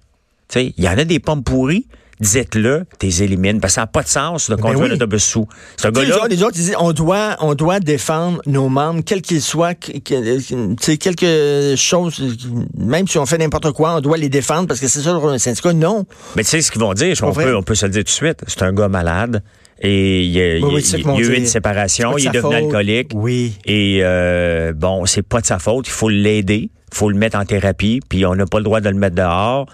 [0.49, 1.87] Tu sais, Il y en a des pommes pourries,
[2.19, 3.59] dites-le, t'es élimines.
[3.61, 4.89] Parce que ça n'a pas de sens de conduire Ben oui.
[4.91, 5.47] l'autobus sous.
[5.77, 9.21] Ce gars-là, autres, les autres, ils disent on doit, on doit défendre nos membres, quels
[9.21, 10.39] qu'ils soient, que-
[10.81, 12.37] sais, quelque chose,
[12.77, 15.37] même si on fait n'importe quoi, on doit les défendre parce que c'est ça le
[15.37, 15.73] syndicat.
[15.73, 16.05] Non.
[16.35, 18.07] mais tu sais ce qu'ils vont dire, on peut, on peut se le dire tout
[18.07, 19.41] de suite, c'est un gars malade.
[19.83, 22.53] Et il, y a- il Oui, il y eu une séparation, il est devenu faute.
[22.53, 23.11] alcoolique.
[23.15, 23.53] Oui.
[23.65, 27.37] Et euh, bon, c'est pas de sa faute, il faut l'aider, il faut le mettre
[27.39, 29.65] en thérapie, puis on n'a pas le droit de le mettre dehors.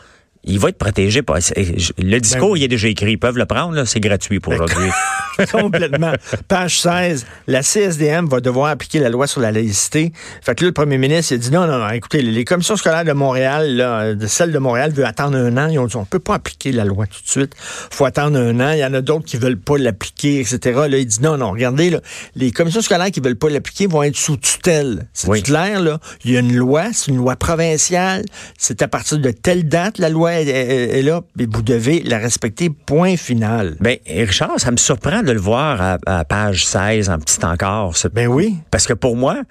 [0.50, 1.22] Il va être protégé.
[1.22, 3.12] par- Le discours, Ben- il est déjà écrit.
[3.12, 4.90] Ils peuvent le prendre, c'est gratuit pour aujourd'hui.
[5.52, 6.14] Complètement.
[6.48, 7.26] Page 16.
[7.48, 10.12] La CSDM va devoir appliquer la loi sur la laïcité.
[10.42, 12.76] Fait que là, le premier ministre il a dit non, non, non, écoutez, les commissions
[12.76, 15.68] scolaires de Montréal, là, de celle de Montréal veut attendre un an.
[15.68, 17.54] Ils ont dit on peut pas appliquer la loi tout de suite.
[17.60, 18.72] faut attendre un an.
[18.72, 20.60] Il y en a d'autres qui veulent pas l'appliquer, etc.
[20.90, 22.00] Là, il dit non, non, regardez, là,
[22.36, 25.08] les commissions scolaires qui veulent pas l'appliquer vont être sous tutelle.
[25.14, 25.44] C'est Oui.
[25.44, 26.00] clair, là.
[26.24, 28.24] Il y a une loi, c'est une loi provinciale.
[28.58, 32.02] C'est à partir de telle date, la loi est, est- est là, et vous devez
[32.04, 33.76] la respecter, point final.
[33.80, 37.96] Ben, Richard, ça me surprend de le voir à, à page 16 en petit encore.
[37.98, 38.56] ce- Ben oui.
[38.72, 39.42] Parce que pour moi,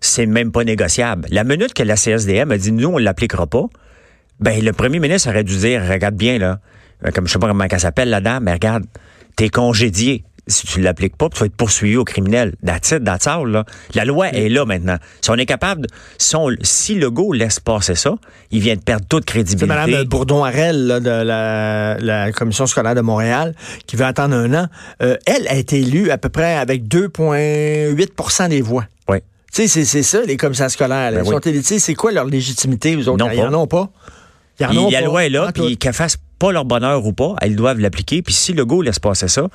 [0.00, 1.26] c'est même pas négociable.
[1.30, 3.64] La minute que la CSDM a dit nous, on l'appliquera pas,
[4.40, 6.58] ben le premier ministre aurait dû dire regarde bien là,
[7.14, 8.84] comme je sais pas comment elle s'appelle la dame, mais regarde,
[9.36, 10.24] t'es congédié.
[10.52, 12.54] Si tu l'appliques pas, tu vas être poursuivi au criminel.
[12.64, 13.64] That's it, that's all, là.
[13.94, 14.96] La loi est là maintenant.
[15.20, 15.86] Si on est capable,
[16.18, 18.14] si, on- si Legault laisse passer ça,
[18.50, 19.66] il vient de perdre toute C'est crédibilité.
[19.66, 23.54] Mme Bourdon-Harel là, de la, la Commission scolaire de Montréal
[23.86, 24.66] qui veut attendre un an.
[25.02, 28.84] Euh, elle a été élue à peu près avec 2,8% des voix.
[29.08, 29.18] Oui.
[29.52, 31.12] Tu sais, c'est- c'est ça, les commissaires scolaires.
[31.12, 31.62] Ben oui.
[31.78, 33.24] c'est quoi leur légitimité, vous autres?
[33.24, 33.56] Non, Ils en pas.
[33.56, 33.90] ont pas.
[34.60, 35.04] Ils en Puis ont la pas.
[35.06, 38.22] loi est là, puis qu'elles fassent pas leur bonheur ou pas, elles doivent l'appliquer.
[38.22, 39.48] Puis si le go laisse passer ça,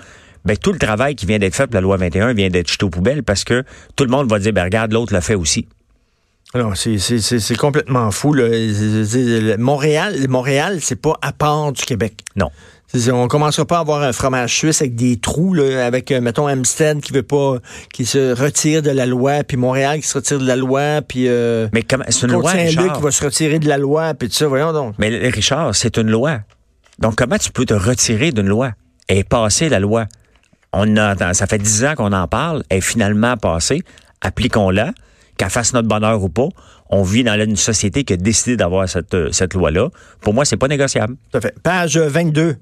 [0.48, 2.86] ben tout le travail qui vient d'être fait pour la loi 21 vient d'être jeté
[2.86, 3.64] aux poubelles parce que
[3.96, 5.68] tout le monde va dire, ben regarde, l'autre l'a fait aussi.
[6.56, 8.34] Non, c'est- complètement fou.
[8.34, 8.46] Là.
[9.58, 12.22] Montréal, Montréal c'est pas à part du Québec.
[12.36, 12.50] Non.
[13.12, 16.48] On commencera pas à avoir un fromage suisse avec des trous, là, avec, euh, mettons,
[16.48, 17.58] Amstead qui veut pas,
[17.94, 21.28] qui se retire de la loi, puis Montréal qui se retire de la loi, puis
[21.28, 22.96] euh, Mais comment, c'est une loi, Richard?
[22.96, 24.96] qui va se retirer de la loi, puis tout ça, voyons donc.
[25.00, 26.40] Mais Richard, c'est une loi.
[27.00, 28.72] Donc comment tu peux te retirer d'une loi?
[29.10, 30.06] Est passée, la loi.
[30.80, 33.82] On a, ça fait dix ans qu'on en parle, elle est finalement passée.
[34.22, 34.92] Appliquons-la,
[35.36, 36.50] qu'elle fasse notre bonheur ou pas.
[36.92, 39.90] On vit dans une société qui a décidé d'avoir cette, euh, loi-là.
[40.22, 41.16] Pour moi, c'est pas négociable.
[41.42, 41.56] Fait.
[41.64, 42.58] Page 22.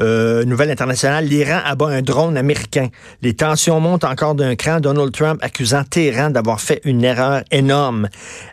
[0.00, 2.88] Euh, nouvelle internationale, l'Iran abat un drone américain.
[3.22, 4.80] Les tensions montent encore d'un cran.
[4.80, 8.08] Donald Trump accusant Téhéran d'avoir fait une erreur énorme.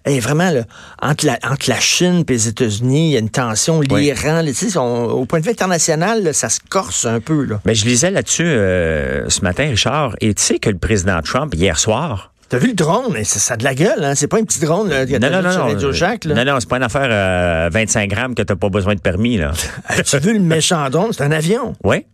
[0.06, 0.64] Et vraiment, là,
[1.02, 3.82] entre, la, entre la Chine et les États-Unis, il y a une tension.
[3.82, 7.46] L'Iran, tu sais, au point de vue international, là, ça se corse un peu.
[7.46, 7.62] Là.
[7.66, 11.54] Mais je lisais là-dessus euh, ce matin, Richard, et tu sais que le président Trump,
[11.56, 13.24] hier soir, T'as vu le drone?
[13.24, 14.16] Ça, ça a de la gueule, hein?
[14.16, 16.26] C'est pas un petit drone là, que non, non, vu non, sur Radio euh, Shack,
[16.26, 16.36] là.
[16.36, 19.38] non, non, c'est pas une affaire euh, 25 grammes que t'as pas besoin de permis,
[19.38, 19.52] là.
[19.88, 21.12] As-tu vu le méchant drone?
[21.12, 21.74] C'est un avion.
[21.84, 22.06] Oui.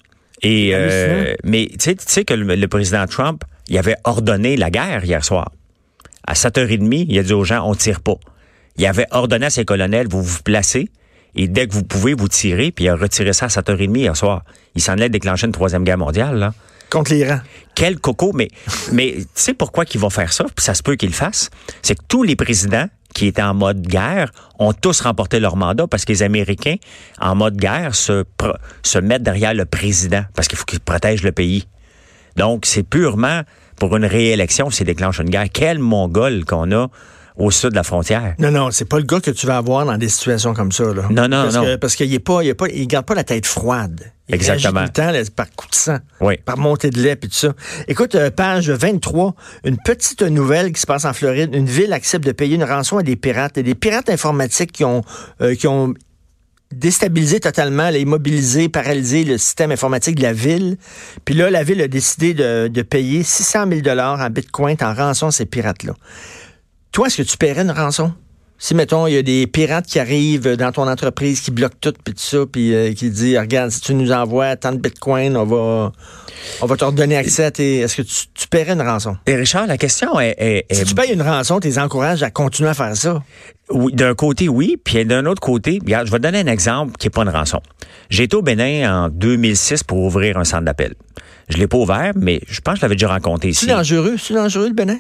[0.42, 4.58] Et euh, mais tu sais, tu sais que le, le président Trump, il avait ordonné
[4.58, 5.52] la guerre hier soir.
[6.26, 8.16] À 7h30, il a dit aux gens on tire pas.
[8.78, 10.90] Il avait ordonné à ses colonels vous vous placez
[11.36, 14.18] et dès que vous pouvez vous tirez, puis il a retiré ça à 7h30 hier
[14.18, 14.44] soir.
[14.76, 16.54] Il s'en allait déclencher une troisième guerre mondiale là.
[16.94, 17.40] Contre l'Iran.
[17.74, 18.50] Quel coco, mais,
[18.92, 21.50] mais tu sais pourquoi qu'ils vont faire ça, puis ça se peut qu'ils le fassent?
[21.82, 25.88] C'est que tous les présidents qui étaient en mode guerre ont tous remporté leur mandat
[25.88, 26.76] parce que les Américains,
[27.20, 28.24] en mode guerre, se,
[29.00, 31.68] mettent derrière le président parce qu'il faut qu'il protège le pays.
[32.36, 33.42] Donc, c'est purement
[33.78, 35.48] pour une réélection, c'est déclenche une guerre.
[35.52, 36.90] Quel mongol qu'on a
[37.36, 38.36] au sud de la frontière.
[38.40, 40.84] Non, non, c'est pas le gars que tu vas avoir dans des situations comme ça.
[40.86, 41.04] Là.
[41.10, 41.64] Non, non, parce non.
[41.64, 44.12] Que, parce qu'il il garde pas la tête froide.
[44.30, 44.82] Il Exactement.
[44.82, 46.38] tout le temps là, par coup de sang, Oui.
[46.46, 47.54] par montée de lait puis tout ça.
[47.88, 51.54] Écoute, euh, page 23, une petite nouvelle qui se passe en Floride.
[51.54, 53.58] Une ville accepte de payer une rançon à des pirates.
[53.58, 55.02] Et des pirates informatiques qui ont,
[55.42, 55.94] euh, qui ont
[56.72, 60.78] déstabilisé totalement, là, immobilisé, paralysé le système informatique de la ville.
[61.26, 64.94] Puis là, la ville a décidé de, de payer 600 000 dollars en bitcoin en
[64.94, 65.94] rançon à ces pirates-là.
[66.94, 68.14] Toi, est-ce que tu paierais une rançon?
[68.60, 71.92] Si, mettons, il y a des pirates qui arrivent dans ton entreprise, qui bloquent tout,
[72.04, 75.36] puis tout ça, puis euh, qui disent, regarde, si tu nous envoies tant de bitcoin,
[75.36, 75.92] on va,
[76.62, 77.80] on va te redonner accès à tes...
[77.80, 79.18] Est-ce que tu, tu paierais une rançon?
[79.26, 82.30] Et Richard, la question est, est- Si tu payes une rançon, tu les encourages à
[82.32, 83.22] continuer à faire ça.
[83.70, 86.94] Oui, d'un côté, oui, puis d'un autre côté, regarde, je vais te donner un exemple
[86.98, 87.60] qui n'est pas une rançon.
[88.10, 90.94] J'ai été au Bénin en 2006 pour ouvrir un centre d'appel.
[91.50, 93.66] Je l'ai pas ouvert, mais je pense que je l'avais déjà rencontré ici.
[93.66, 94.16] C'est dangereux?
[94.18, 95.00] C'est dangereux, le Bénin?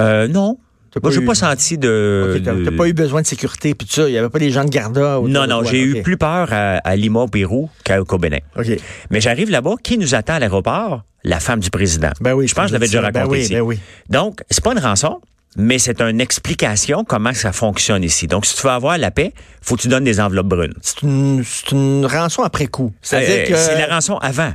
[0.00, 0.58] Euh, non.
[1.00, 2.34] Moi, pas j'ai eu- pas senti de...
[2.36, 4.08] Ok, t'as de- t'as pas eu besoin de sécurité, puis tout ça.
[4.08, 5.20] Il y avait pas des gens de garda.
[5.26, 8.38] Non, non, j'ai eu plus peur à, à Lima, au Pérou, qu'à- Bénin.
[8.58, 8.66] OK.
[9.10, 11.02] Mais j'arrive là-bas, qui nous attend à l'aéroport?
[11.24, 12.10] La femme du président.
[12.20, 13.52] Ben oui, je pense que je l'avais déjà Ben raconté oui, ici.
[13.54, 13.78] ben oui.
[14.10, 15.20] Donc, c'est pas une rançon,
[15.56, 18.26] mais c'est une explication comment ça fonctionne ici.
[18.26, 20.74] Donc, si tu veux avoir la paix, faut que tu donnes des enveloppes brunes.
[20.82, 22.92] C'est une, c'est une rançon après coup.
[23.02, 23.56] C'est-à-dire Euh, que...
[23.56, 24.52] C'est la rançon avant.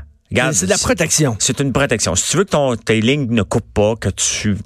[0.52, 1.38] C'est de la protection.
[1.40, 2.14] C'est une protection.
[2.16, 4.58] Si tu veux que ton, tes lignes ne coupent pas, que tu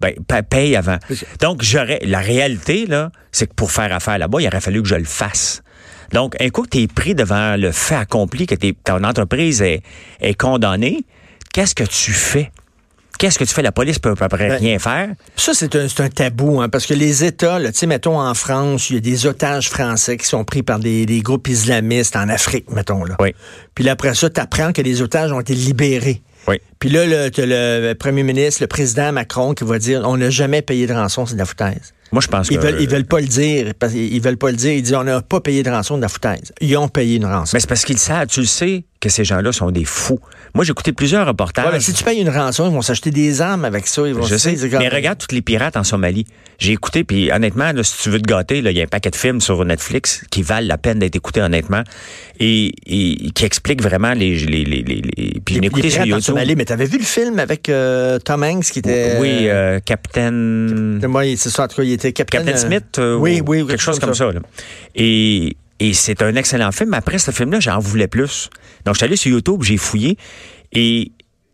[0.00, 0.98] ben, pa- paye avant.
[1.40, 2.00] Donc, j'aurais.
[2.02, 5.04] La réalité, là, c'est que pour faire affaire là-bas, il aurait fallu que je le
[5.04, 5.62] fasse.
[6.12, 8.54] Donc, un coup que tu es pris devant le fait accompli, que
[8.84, 9.82] ton entreprise est,
[10.20, 11.00] est condamnée,
[11.52, 12.50] qu'est-ce que tu fais?
[13.18, 13.62] Qu'est-ce que tu fais?
[13.62, 15.08] La police peut à peu près Ben, rien faire.
[15.36, 18.94] Ça, c'est un, tabou, hein, parce que les États, tu sais, mettons en France, il
[18.94, 22.68] y a des otages français qui sont pris par des, des groupes islamistes en Afrique,
[22.70, 23.04] mettons.
[23.04, 23.16] Là.
[23.20, 23.32] Oui.
[23.74, 26.22] Puis là, après ça, tu apprends que les otages ont été libérés.
[26.48, 26.56] Oui.
[26.78, 30.62] Puis là, le, le premier ministre, le président Macron, qui va dire on n'a jamais
[30.62, 31.94] payé de rançon, c'est de la foutaise.
[32.12, 32.62] Moi, je pense Ils que.
[32.62, 33.72] veulent, ils veulent pas le dire.
[33.78, 34.72] Parce qu'ils veulent pas le dire.
[34.72, 36.52] Ils disent on n'a pas payé de rançon, de la foutaise.
[36.60, 37.50] Ils ont payé une rançon.
[37.54, 38.28] Mais c'est parce qu'ils savent.
[38.28, 40.18] Tu le sais que ces gens-là sont des fous.
[40.54, 41.66] Moi, j'ai écouté plusieurs reportages.
[41.66, 44.06] Ouais, mais si tu payes une rançon, ils vont s'acheter des armes avec ça.
[44.06, 44.56] Ils vont Je sais.
[44.78, 46.26] Mais regarde toutes les pirates en Somalie.
[46.58, 49.10] J'ai écouté, puis honnêtement, là, si tu veux te gâter, il y a un paquet
[49.10, 51.82] de films sur Netflix qui valent la peine d'être écoutés, honnêtement,
[52.40, 54.36] et, et qui expliquent vraiment les...
[54.38, 56.34] les, les, les, les- puis Les- écouté les sur pirates en YouTube.
[56.34, 59.16] Somalie, mais t'avais vu le film avec euh, Tom Hanks qui était.
[59.20, 60.30] Oui, euh, Captain...
[60.30, 62.44] Moi, c'est ça, en tout cas, il était capitaine.
[62.44, 64.30] Captain euh, Smith, euh, oui, ou oui, quelque chose comme ça.
[64.32, 64.40] là.
[64.94, 66.94] Et, et c'est un excellent film.
[66.94, 68.48] Après ce film-là, j'en voulais plus.
[68.84, 70.16] Donc, je suis allé sur YouTube, j'ai fouillé,
[70.72, 71.12] et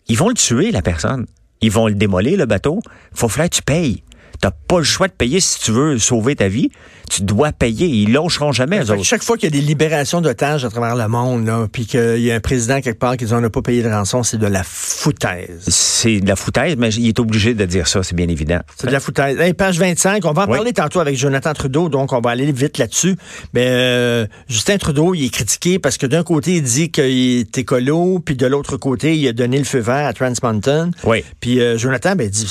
[0.08, 1.26] ils vont le tuer, la personne.
[1.60, 2.80] Ils vont le démolir, le bateau.
[3.12, 4.02] Faut falloir que tu payes.
[4.40, 6.70] T'as pas le choix de payer si tu veux sauver ta vie.
[7.10, 7.86] Tu dois payer.
[7.86, 9.02] Ils lâcheront jamais, eux autres.
[9.04, 12.20] chaque fois qu'il y a des libérations d'otages à travers le monde, là, puis qu'il
[12.20, 14.38] y a un président quelque part qui dit on n'a pas payé de rançon, c'est
[14.38, 15.64] de la foutaise.
[15.68, 18.60] C'est de la foutaise, mais il est obligé de dire ça, c'est bien évident.
[18.76, 19.38] C'est de la foutaise.
[19.40, 20.56] Hey, page 25, on va en Oui.
[20.56, 23.16] parler tantôt avec Jonathan Trudeau, donc on va aller vite là-dessus.
[23.54, 27.04] Mais euh, Justin Trudeau, il est critiqué parce que d'un côté, il dit qu'il
[27.40, 30.92] est écolo, puis de l'autre côté, il a donné le feu vert à Trans Mountain.
[31.04, 31.24] Oui.
[31.40, 32.46] Puis euh, Jonathan, ben, il dit,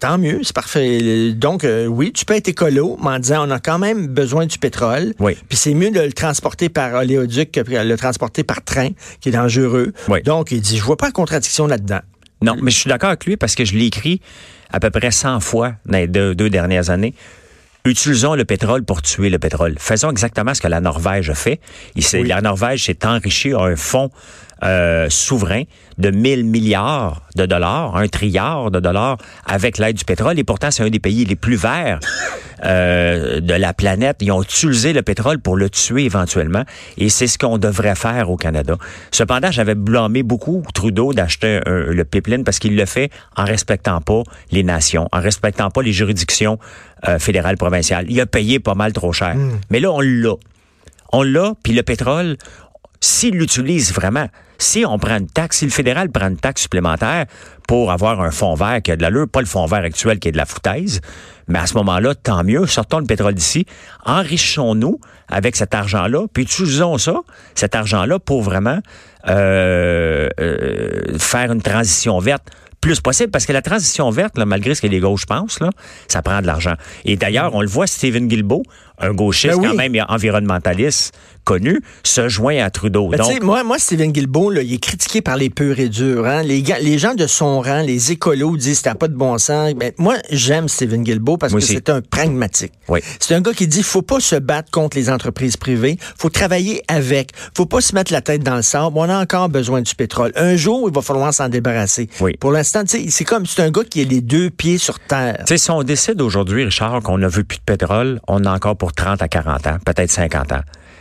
[0.00, 0.98] tant mieux, c'est parfait.
[1.34, 4.46] Donc, euh, oui, tu peux être écolo, mais en disant, on a quand même besoin
[4.46, 5.14] du pétrole.
[5.18, 5.36] Oui.
[5.48, 9.30] Puis c'est mieux de le transporter par oléoduc que de le transporter par train, qui
[9.30, 9.92] est dangereux.
[10.08, 10.22] Oui.
[10.22, 12.00] Donc, il dit, je vois pas de contradiction là-dedans.
[12.42, 14.20] Non, mais je suis d'accord avec lui parce que je l'ai écrit
[14.70, 17.14] à peu près 100 fois dans les deux, deux dernières années.
[17.86, 19.74] Utilisons le pétrole pour tuer le pétrole.
[19.78, 21.60] Faisons exactement ce que la Norvège a fait.
[21.96, 22.28] Il Oui.
[22.28, 24.10] La Norvège s'est enrichie à un fonds
[24.62, 25.64] euh, souverain
[25.98, 30.38] de 1000 milliards de dollars, un trilliard de dollars avec l'aide du pétrole.
[30.38, 32.00] Et pourtant, c'est un des pays les plus verts
[32.64, 34.18] euh, de la planète.
[34.20, 36.64] Ils ont utilisé le pétrole pour le tuer éventuellement.
[36.98, 38.76] Et c'est ce qu'on devrait faire au Canada.
[39.10, 44.22] Cependant, j'avais blâmé beaucoup Trudeau d'acheter le pipeline parce qu'il le fait en respectant pas
[44.50, 46.58] les nations, en respectant pas les juridictions
[47.08, 48.06] euh, fédérales, provinciales.
[48.08, 49.36] Il a payé pas mal trop cher.
[49.70, 50.34] Mais là, on l'a.
[51.12, 52.36] On l'a, puis le pétrole,
[53.04, 57.26] s'il l'utilise vraiment, si on prend une taxe, si le fédéral prend une taxe supplémentaire
[57.68, 60.28] pour avoir un fonds vert qui a de l'allure, pas le fonds vert actuel qui
[60.28, 61.02] est de la foutaise,
[61.46, 63.66] mais à ce moment-là, tant mieux, sortons le pétrole d'ici,
[64.06, 67.16] enrichissons-nous avec cet argent-là, puis utilisons ça,
[67.54, 68.78] cet argent-là, pour vraiment
[69.28, 72.48] euh, euh, faire une transition verte
[72.84, 75.58] plus possible parce que la transition verte, malgré ce que les gauches pensent,
[76.06, 76.74] ça prend de l'argent.
[77.06, 78.62] Et d'ailleurs, on le voit, Stephen Guilbeault,
[78.98, 79.68] un gauchiste Ben oui.
[79.68, 83.08] quand même environnementaliste connu, se joint à Trudeau.
[83.08, 86.26] Ben, Donc, moi, moi, Stephen Guilbeault, là, il est critiqué par les purs et durs.
[86.26, 86.42] Hein?
[86.42, 89.74] Les, les gens de son rang, les écolos disent que t'as pas de bon sens.
[89.74, 92.72] Ben, moi, j'aime Stephen Guilbeault parce Moi que c'est un pragmatique.
[92.88, 93.00] Oui.
[93.20, 96.82] C'est un gars qui dit faut pas se battre contre les entreprises privées, faut travailler
[96.88, 98.96] avec, faut pas se mettre la tête dans le sable.
[98.96, 100.32] On a encore besoin du pétrole.
[100.36, 102.08] Un jour, il va falloir s'en débarrasser.
[102.20, 102.32] Oui.
[102.40, 105.36] Pour l'instant, c'est comme c'est un gars qui a les deux pieds sur terre.
[105.40, 108.52] Tu sais, si on décide aujourd'hui, Richard, qu'on n'a vu plus de pétrole, on a
[108.52, 110.60] encore pour 30 à 40 ans, peut-être 50 ans.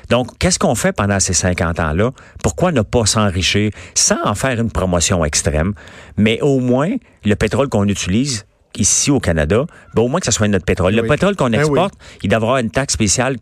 [0.09, 2.11] Donc, qu'est-ce qu'on fait pendant ces 50 ans-là?
[2.41, 5.73] Pourquoi ne pas s'enrichir sans en faire une promotion extrême?
[6.15, 6.91] Mais au moins,
[7.25, 8.45] le pétrole qu'on utilise
[8.77, 10.95] ici au Canada, ben, au moins que ce soit notre pétrole.
[10.95, 11.93] Le pétrole qu'on Ben exporte,
[12.23, 13.35] il devrait avoir une taxe spéciale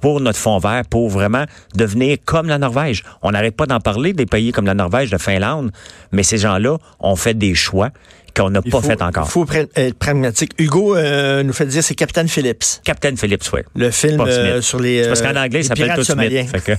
[0.00, 1.44] pour notre fonds vert pour vraiment
[1.76, 3.04] devenir comme la Norvège.
[3.22, 5.70] On n'arrête pas d'en parler des pays comme la Norvège, de Finlande,
[6.10, 7.90] mais ces gens-là ont fait des choix
[8.36, 9.26] qu'on n'a pas faut- fait encore.
[9.26, 9.46] Il faut
[9.76, 10.52] être pragmatique.
[10.58, 12.64] Hugo euh, nous fait dire c'est Captain Phillips.
[12.84, 13.60] Captain Phillips, oui.
[13.74, 15.02] Le film euh, sur les.
[15.02, 16.04] C'est parce qu'en euh, anglais, ça s'appelle tout.
[16.04, 16.52] Smith.
[16.64, 16.72] Que-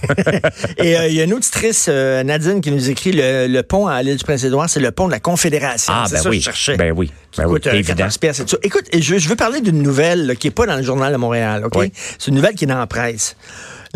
[0.83, 3.87] Et euh, il y a une auditrice, euh, Nadine, qui nous écrit le, le pont
[3.87, 5.93] à l'île du Prince-Édouard, c'est le pont de la Confédération.
[5.95, 6.39] Ah, ben ça que oui.
[6.39, 6.77] je cherchais.
[6.77, 7.11] Ben oui.
[7.31, 7.95] Qui Ben oui, coûte euh, c'est évident.
[7.97, 8.57] 14 piastres et tout ça.
[8.63, 11.17] Écoute, je, je veux parler d'une nouvelle là, qui est pas dans le journal de
[11.17, 11.73] Montréal, OK?
[11.75, 11.91] Oui.
[12.17, 13.35] C'est une nouvelle qui est dans la presse.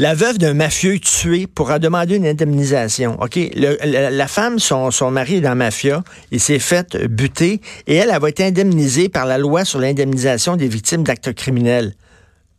[0.02, 3.22] La veuve d'un mafieux tué pourra demander une indemnisation.
[3.22, 3.36] OK?
[3.36, 6.04] Le- la, la femme, son, son mari est dans la mafia.
[6.32, 10.56] Il s'est fait buter et elle, elle va être indemnisée par la loi sur l'indemnisation
[10.56, 11.94] des victimes d'actes criminels.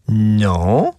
[0.08, 0.92] Non.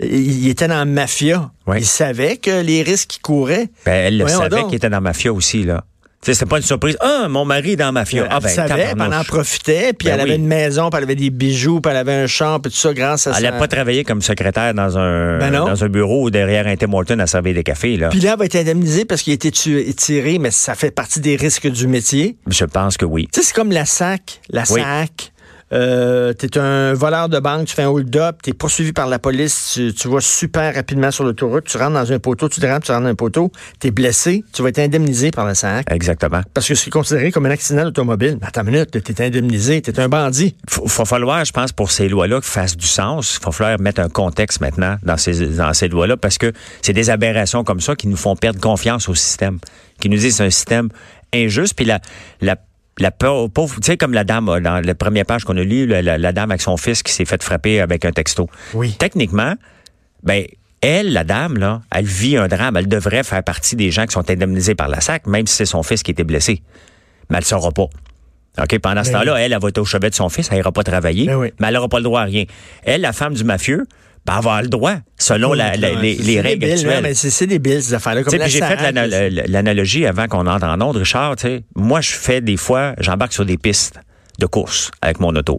[0.00, 1.50] Il était dans la mafia.
[1.66, 1.76] Oui.
[1.80, 3.68] Il savait que les risques qu'il courait.
[3.84, 5.84] Ben, elle le Voyons savait qu'il était dans la mafia aussi, là.
[6.24, 6.96] C'était pas une surprise.
[7.00, 8.26] Ah, mon mari est dans la mafia.
[8.30, 10.36] Ah, elle ben, savait, puis elle en profitait, puis Ben elle avait oui.
[10.36, 12.94] une maison, puis elle avait des bijoux, puis elle avait un champ, puis tout ça
[12.94, 13.50] grâce à Elle ça.
[13.50, 16.92] n'a pas travaillé comme secrétaire dans un, Ben dans un bureau ou derrière un Tim
[16.92, 18.08] Hortons à servir des cafés, là.
[18.10, 20.92] Puis là, elle va être indemnisée parce qu'il a été tué- tiré, mais ça fait
[20.92, 22.36] partie des risques du métier.
[22.46, 23.28] Je pense que oui.
[23.32, 24.40] Tu sais, c'est comme la SAC.
[24.48, 24.80] La Oui.
[24.80, 25.31] SAC,
[25.72, 29.72] euh, t'es un voleur de banque, tu fais un hold-up, t'es poursuivi par la police,
[29.74, 32.86] tu, tu vas super rapidement sur l'autoroute, tu rentres dans un poteau, tu te rentres,
[32.86, 35.90] tu rentres dans un poteau, t'es blessé, tu vas être indemnisé par la SAC.
[35.90, 36.42] Exactement.
[36.52, 38.38] Parce que c'est considéré comme un accident automobile.
[38.40, 40.54] Mais attends une minute, t'es indemnisé, t'es un bandit.
[40.84, 43.38] Il va falloir, je pense, pour ces lois-là, qui fassent du sens.
[43.40, 46.92] Il va falloir mettre un contexte maintenant dans ces, dans ces lois-là parce que c'est
[46.92, 49.58] des aberrations comme ça qui nous font perdre confiance au système,
[50.00, 50.88] qui nous disent que c'est un système
[51.32, 51.74] injuste.
[51.74, 52.00] Puis la,
[52.40, 52.56] la,
[52.98, 55.86] la pau- pauvre, tu sais, comme la dame, dans la première page qu'on a lue,
[55.86, 58.48] la, la- la dame avec son fils qui s'est fait frapper avec un texto.
[58.74, 58.94] Oui.
[58.98, 59.54] Techniquement,
[60.22, 60.44] ben,
[60.80, 62.76] elle, la dame, là, elle vit un drame.
[62.76, 65.64] Elle devrait faire partie des gens qui sont indemnisés par la SAC, même si c'est
[65.64, 66.62] son fils qui était blessé.
[67.30, 67.86] Mais elle ne saura pas.
[68.60, 68.78] OK?
[68.80, 70.72] Pendant ce Ben temps-là, elle, elle va être au chevet de son fils, elle n'ira
[70.72, 71.52] pas travailler, Ben oui.
[71.58, 72.44] mais elle n'aura pas le droit à rien.
[72.82, 73.86] Elle, la femme du mafieux,
[74.26, 76.94] ben, avoir le droit, selon la- la- les, règles débile, actuelles.
[76.96, 78.22] non, mais c'est débile, ces affaires-là.
[78.46, 78.92] J'ai fait
[79.48, 81.34] l'analogie avant qu'on entre en onde, Richard.
[81.74, 83.98] Moi, je fais des fois, j'embarque sur des pistes
[84.38, 85.58] de course avec mon auto.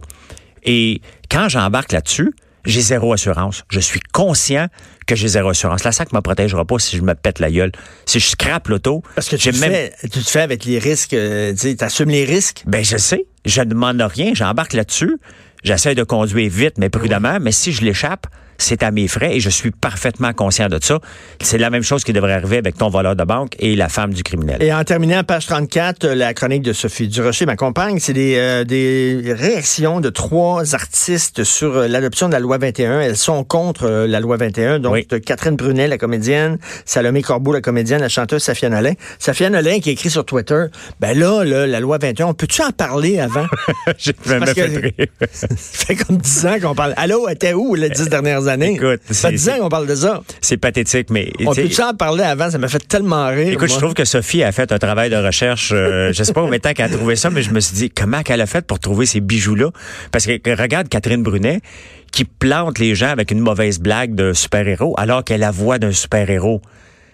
[0.64, 1.00] Et
[1.30, 2.32] quand j'embarque là-dessus,
[2.64, 3.64] j'ai zéro assurance.
[3.70, 4.68] Je suis conscient
[5.06, 5.84] que j'ai zéro assurance.
[5.84, 7.72] La SAC ne me protégera pas si je me pète la gueule.
[8.06, 11.12] Si je scrape l'auto, Parce que tu te, fais, tu te fais avec les risques,
[11.12, 12.62] euh, tu sais, t'assumes les risques?
[12.66, 13.26] ben, je sais.
[13.44, 14.32] Je ne demande rien.
[14.32, 15.18] J'embarque là-dessus.
[15.62, 17.36] J'essaie de conduire vite, mais prudemment.
[17.40, 18.26] Mais si je l'échappe,
[18.58, 20.98] c'est à mes frais et je suis parfaitement conscient de ça.
[21.40, 24.12] C'est la même chose qui devrait arriver avec ton voleur de banque et la femme
[24.14, 24.62] du criminel.
[24.62, 28.36] Et en terminant, page 34, euh, la chronique de Sophie Durocher, ma compagne, c'est des,
[28.36, 33.00] euh, des réactions de trois artistes sur euh, l'adoption de la loi 21.
[33.00, 34.78] Elles sont contre euh, la loi 21.
[34.78, 35.06] Donc, Oui.
[35.06, 38.92] Catherine Brunet, la comédienne, Salomé Corbeau, la comédienne, la chanteuse Safia Nolin.
[39.18, 40.64] Safia Nolin qui écrit sur Twitter,
[41.00, 43.46] ben là, là la loi 21, on peut-tu en parler avant?
[43.98, 45.06] J'ai même fait que- rire.
[45.32, 45.46] Ça
[45.86, 46.94] fait comme 10 ans qu'on parle.
[46.96, 48.72] Allô, elle était où les 10 dernières années?
[48.74, 50.22] Écoute, ça fait c'est- 10 ans qu'on parle de ça.
[50.40, 52.50] C'est pathétique, mais On tu sais, peut-tu en parler avant?
[52.50, 53.52] Ça m'a fait tellement rire.
[53.52, 55.70] écoute, je trouve que Sophie a fait un travail de recherche.
[55.74, 57.74] euh, je sais pas combien de temps qu'elle a trouvé ça, mais je me suis
[57.76, 59.70] dit comment qu'elle a fait pour trouver ces bijoux-là?
[60.12, 61.60] Parce que que regarde Catherine Brunet
[62.12, 65.78] qui plante les gens avec une mauvaise blague de super-héros alors qu'elle a la voix
[65.78, 66.60] d'un super-héros.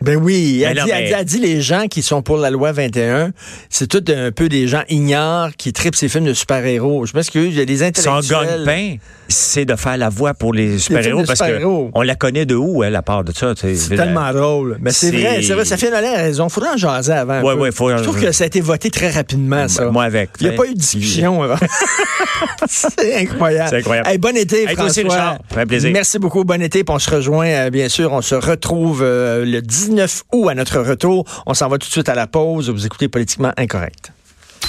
[0.02, 2.22] Ben oui, elle, Mais non, dit, elle mais- dit- elle dit les gens qui sont
[2.22, 3.32] pour la loi 21,
[3.68, 7.04] c'est tout un peu des gens ignorants qui tripent ces films de super-héros.
[7.04, 8.64] Je m'excuse, il y a des Son intellectuels.
[8.64, 8.96] gagne-pain,
[9.28, 11.90] c'est de faire la voix pour les super-héros parce super-héros.
[11.92, 13.52] qu'on la connaît de où, elle, à part de ça?
[13.56, 14.78] C'est tellement drôle.
[14.80, 16.48] Mais c'est vrai, c'est vrai, ça fait a raison.
[16.48, 17.34] Faudrait en jaser avant.
[17.34, 17.60] un peu.
[17.60, 19.84] ouais, faut- Je trouve que ça a été voté très rapidement, ça.
[19.90, 20.30] Moi avec.
[20.40, 21.56] Il n'y a pas eu de discussion avant.
[22.68, 23.68] c'est incroyable.
[23.70, 24.08] C'est incroyable.
[24.08, 25.02] Hey, bon été, Hey, aussi, François.
[25.02, 25.38] Richard.
[25.50, 25.90] Ça fait plaisir.
[25.92, 26.44] Merci beaucoup.
[26.44, 26.84] Bon été.
[26.84, 28.12] Puis on se rejoint, euh, bien sûr.
[28.12, 29.89] On se retrouve euh, le 19
[30.32, 31.24] août à notre retour.
[31.46, 32.70] On s'en va tout de suite à la pause.
[32.70, 34.12] Vous écoutez Politiquement Incorrect.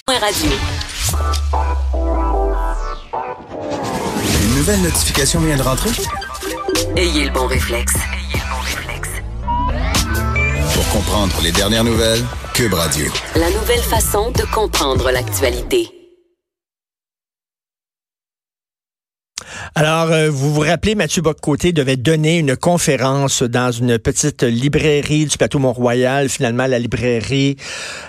[0.06, 0.52] Point radio.
[4.44, 5.92] Une nouvelle notification vient de rentrer?
[6.96, 7.96] Ayez le bon réflexe.
[7.96, 9.10] Ayez le bon réflexe.
[10.74, 13.06] Pour comprendre les dernières nouvelles, Cube Radio.
[13.36, 16.01] La nouvelle façon de comprendre l'actualité.
[19.74, 25.26] Alors, euh, vous vous rappelez, Mathieu Boccoté devait donner une conférence dans une petite librairie
[25.28, 26.28] du plateau Mont-Royal.
[26.28, 27.56] Finalement, la librairie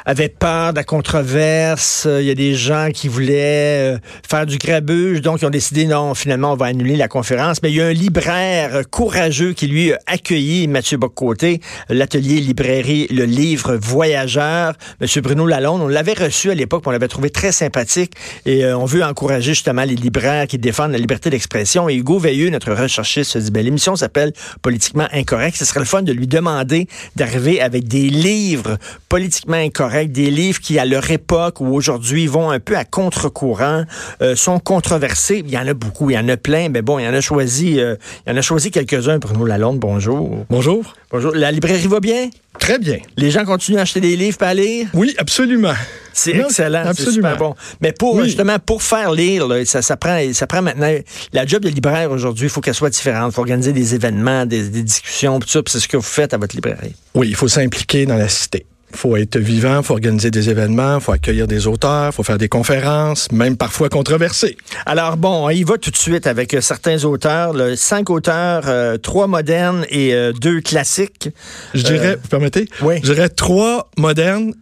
[0.05, 2.09] avait peur de la controverse.
[2.11, 3.99] Il y a des gens qui voulaient euh,
[4.29, 7.63] faire du grabuge, donc ils ont décidé, non, finalement, on va annuler la conférence.
[7.63, 13.07] Mais il y a un libraire courageux qui, lui, a accueilli Mathieu Boccoté, l'atelier librairie
[13.09, 14.75] Le Livre Voyageur.
[15.01, 18.15] Monsieur Bruno Lalonde, on l'avait reçu à l'époque, on l'avait trouvé très sympathique
[18.47, 21.52] et euh, on veut encourager justement les libraires qui défendent la liberté d'expression.
[21.55, 25.57] Et Hugo Veilleux, notre recherchiste, se dit, ben, l'émission s'appelle Politiquement Incorrect.
[25.57, 26.87] Ce serait le fun de lui demander
[27.17, 32.51] d'arriver avec des livres politiquement incorrects, des livres qui, à leur époque ou aujourd'hui, vont
[32.51, 33.85] un peu à contre-courant,
[34.23, 35.43] euh, sont controversés.
[35.45, 37.15] Il y en a beaucoup, il y en a plein, mais bon, il y en
[37.15, 39.19] a choisi, euh, il y en a choisi quelques-uns.
[39.19, 40.47] Bruno Lalonde, bonjour.
[40.49, 40.95] Bonjour.
[41.11, 41.35] Bonjour.
[41.35, 42.31] La librairie va bien?
[42.59, 42.99] Très bien.
[43.17, 44.89] Les gens continuent à acheter des livres pas à lire?
[44.95, 45.73] Oui, absolument.
[46.13, 47.31] C'est excellent, c'est absolument.
[47.31, 47.55] super bon.
[47.81, 48.25] Mais pour Oui.
[48.25, 50.93] justement pour faire lire, là, ça, ça prend, ça prend maintenant
[51.33, 52.47] la job de libraire aujourd'hui.
[52.47, 53.33] Il faut qu'elle soit différente.
[53.33, 55.61] Il faut organiser des événements, des, des discussions, tout ça.
[55.67, 56.95] c'est ce que vous faites à votre librairie.
[57.15, 58.67] Oui, il faut s'impliquer dans la cité.
[58.95, 62.13] Il faut être vivant, il faut organiser des événements, il faut accueillir des auteurs, il
[62.13, 64.57] faut faire des conférences, même parfois controversées.
[64.87, 67.53] Alors bon, on y va tout de suite avec euh, certains auteurs.
[67.55, 67.75] là.
[67.77, 71.31] cinq auteurs, euh, trois modernes et euh, deux classiques.
[71.75, 72.69] Je dirais, vous permettez?
[72.83, 72.97] oui.
[73.03, 74.53] Je dirais trois modernes,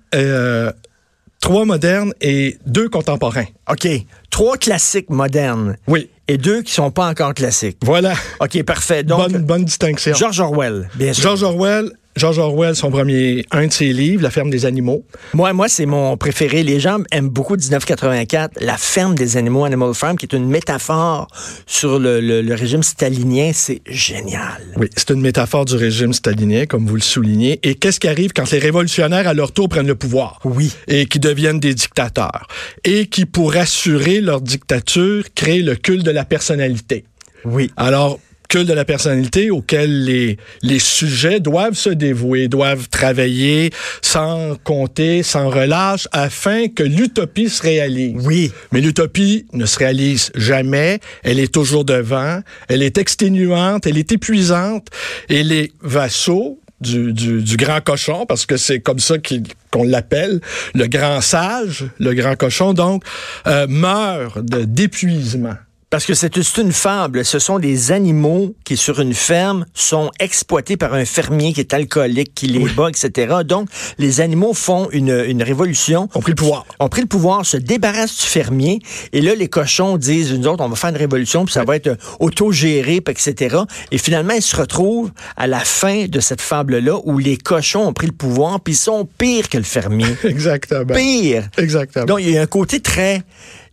[1.40, 3.46] trois modernes et deux contemporains.
[3.70, 3.88] OK.
[4.30, 7.78] Trois classiques modernes Oui, et deux qui sont pas encore classiques.
[7.82, 8.14] voilà.
[8.40, 9.02] OK, parfait.
[9.02, 10.14] Donc, bonne, bonne distinction.
[10.14, 11.22] George Orwell, bien sûr.
[11.24, 15.05] George Orwell, George Orwell, son premier, un de ses livres, La ferme des animaux.
[15.33, 16.62] Moi, moi c'est mon préféré.
[16.64, 21.29] Les gens aiment beaucoup 1984, La ferme des animaux, Animal Farm, qui est une métaphore
[21.66, 23.53] sur le, le- le régime stalinien.
[23.55, 24.61] C'est génial.
[24.77, 27.61] Oui, c'est une métaphore du régime stalinien, comme vous le soulignez.
[27.62, 30.40] Et qu'est-ce qui arrive quand les révolutionnaires, à leur tour, prennent le pouvoir?
[30.44, 30.73] Oui.
[30.88, 32.49] Et qui deviennent des dictateurs.
[32.85, 37.05] Et qui, pour assurer leur dictature, créent le culte de la personnalité.
[37.44, 37.70] Oui.
[37.77, 38.18] Alors,
[38.50, 43.70] culte de la personnalité auquel les, les sujets doivent se dévouer, doivent travailler
[44.02, 48.16] sans compter, sans relâche, afin que l'utopie se réalise.
[48.26, 48.50] Oui.
[48.72, 50.98] Mais l'utopie ne se réalise jamais.
[51.22, 52.40] Elle est toujours devant.
[52.68, 53.86] Elle est exténuante.
[53.86, 54.88] Elle est épuisante.
[55.28, 59.84] Et les vassaux du, du, du grand cochon, parce que c'est comme ça qu'il- qu'on
[59.84, 60.40] l'appelle,
[60.74, 63.04] le grand sage, le grand cochon, donc,
[63.46, 65.54] euh, meurt de- d'épuisement.
[65.90, 67.24] Parce que c'est une fable.
[67.24, 71.74] Ce sont des animaux qui, sur une ferme, sont exploités par un fermier qui est
[71.74, 73.38] alcoolique, qui les bat, etc.
[73.44, 76.09] Donc, les animaux font une, une révolution.
[76.14, 76.64] Ont pris le pouvoir.
[76.79, 78.79] ont pris le pouvoir, se débarrassent du fermier,
[79.12, 81.74] et là, les cochons disent, nous autres, on va faire une révolution, puis ça va
[81.74, 83.57] être autogéré, puis etc.
[83.90, 87.92] Et finalement, ils se retrouvent à la fin de cette fable-là, où les cochons ont
[87.92, 90.14] pris le pouvoir, puis ils sont pires que le fermier.
[90.24, 90.94] Exactement.
[90.94, 91.48] Pire!
[91.59, 92.05] Exactement.
[92.05, 93.24] Donc, il y a un côté très...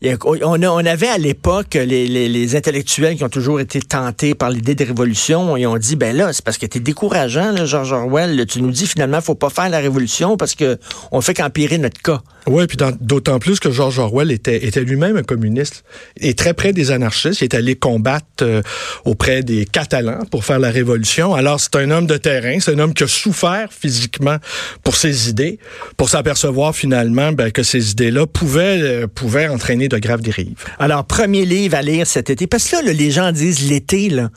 [0.04, 5.58] on, avait à l'époque les, intellectuels qui ont toujours été tentés par l'idée de révolution.
[5.58, 8.46] Ils ont dit, ben là, c'est parce que t'es décourageant, là, George Orwell.
[8.46, 10.78] tu nous dis finalement, faut pas faire la révolution parce que
[11.12, 12.22] on fait qu'empirer notre cas.
[12.48, 15.84] Oui, puis d'autant plus que George Orwell était, était lui-même un communiste
[16.22, 17.42] et très près des anarchistes.
[17.42, 18.62] Il est allé combattre euh,
[19.04, 21.34] auprès des Catalans pour faire la révolution.
[21.36, 24.38] Alors, c'est un homme de terrain, c'est un homme qui a souffert physiquement
[24.84, 25.60] pour ses idées,
[25.98, 30.64] pour s'apercevoir finalement ben, que ces idées-là pouvaient, euh, pouvaient entraîner de graves dérives.
[30.80, 32.48] Alors, premier livre à lire cet été.
[32.48, 34.30] Parce que là, là, les gens disent l'été, là.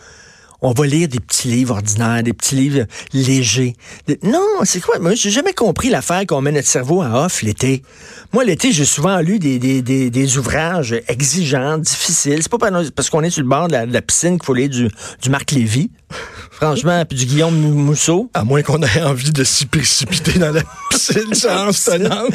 [0.62, 3.74] On va lire des petits livres ordinaires, des petits livres légers.
[4.22, 4.98] Non, c'est quoi?
[4.98, 7.82] Moi, j'ai jamais compris l'affaire qu'on met notre cerveau à off l'été.
[8.32, 12.42] Moi, l'été, j'ai souvent lu des, des, des, ouvrages exigeants, difficiles.
[12.42, 14.44] C'est pas par- parce qu'on est sur le bord de la, de la piscine qu'il
[14.46, 14.88] faut lire du,
[15.22, 15.90] du Marc Lévy.
[16.60, 18.30] Franchement, puis du Guillaume Mou- Mousseau.
[18.34, 22.34] À moins qu'on ait envie de s'y précipiter dans la piscine tenante.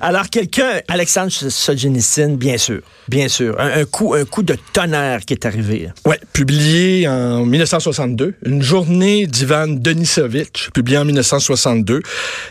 [0.00, 3.58] Alors, quelqu'un, Alexandre Solzhenitsyn, bien sûr, bien sûr.
[3.60, 5.88] Un, un coup, un coup de tonnerre qui est arrivé.
[6.06, 12.02] Ouais, publié en 1962, une journée d'Ivan Denisovitch, publié en 1962.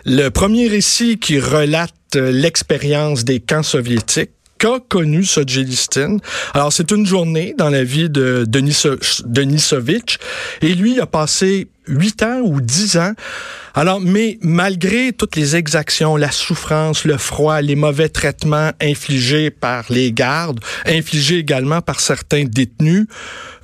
[0.05, 4.31] Le premier récit qui relate euh, l'expérience des camps soviétiques
[4.64, 6.20] qu'a connu Solzhenitsyn.
[6.53, 10.18] Alors, c'est une journée dans la vie de Deniso- Denisovitch.
[10.61, 13.11] Et lui, a passé huit ans ou dix ans.
[13.74, 19.84] Alors, mais malgré toutes les exactions, la souffrance, le froid, les mauvais traitements infligés par
[19.89, 23.07] les gardes, infligés également par certains détenus,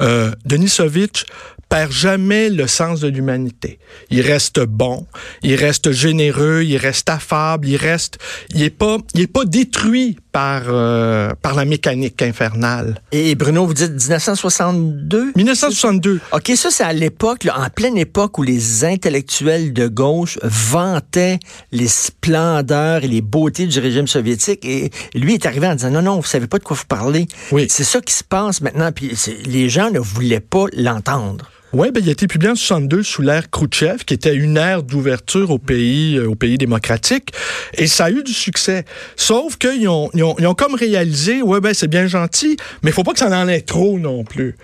[0.02, 1.24] euh, Denisovitch
[1.70, 3.78] perd jamais le sens de l'humanité.
[4.10, 5.06] Il reste bon,
[5.43, 8.18] il reste généreux, il reste affable, il reste,
[8.56, 13.01] il est pas, il est pas détruit par euh, par la mécanique infernale.
[13.11, 15.33] Et Bruno, vous dites 1962?
[15.35, 16.21] 1962.
[16.31, 21.39] OK, ça, c'est à l'époque, en pleine époque où les intellectuels de gauche vantaient
[21.73, 24.63] les splendeurs et les beautés du régime soviétique.
[24.63, 27.27] Et lui est arrivé en disant, non, non, vous savez pas de quoi vous parlez.
[27.51, 27.67] Oui.
[27.69, 28.93] C'est ça qui se passe maintenant.
[28.93, 29.11] Puis
[29.45, 31.51] les gens ne voulaient pas l'entendre.
[31.72, 34.82] Oui, ben, il a été publié en 62 sous l'ère Khrouchtchev, qui était une ère
[34.82, 37.32] d'ouverture au pays, euh, au pays démocratique.
[37.78, 38.86] Et ça a eu du succès.
[39.15, 42.89] Sauf qu'ils ont, ils ont, ils ont comme réalisé, ouais, ben, c'est bien gentil, mais
[42.89, 44.55] il faut pas que ça en ait trop non plus.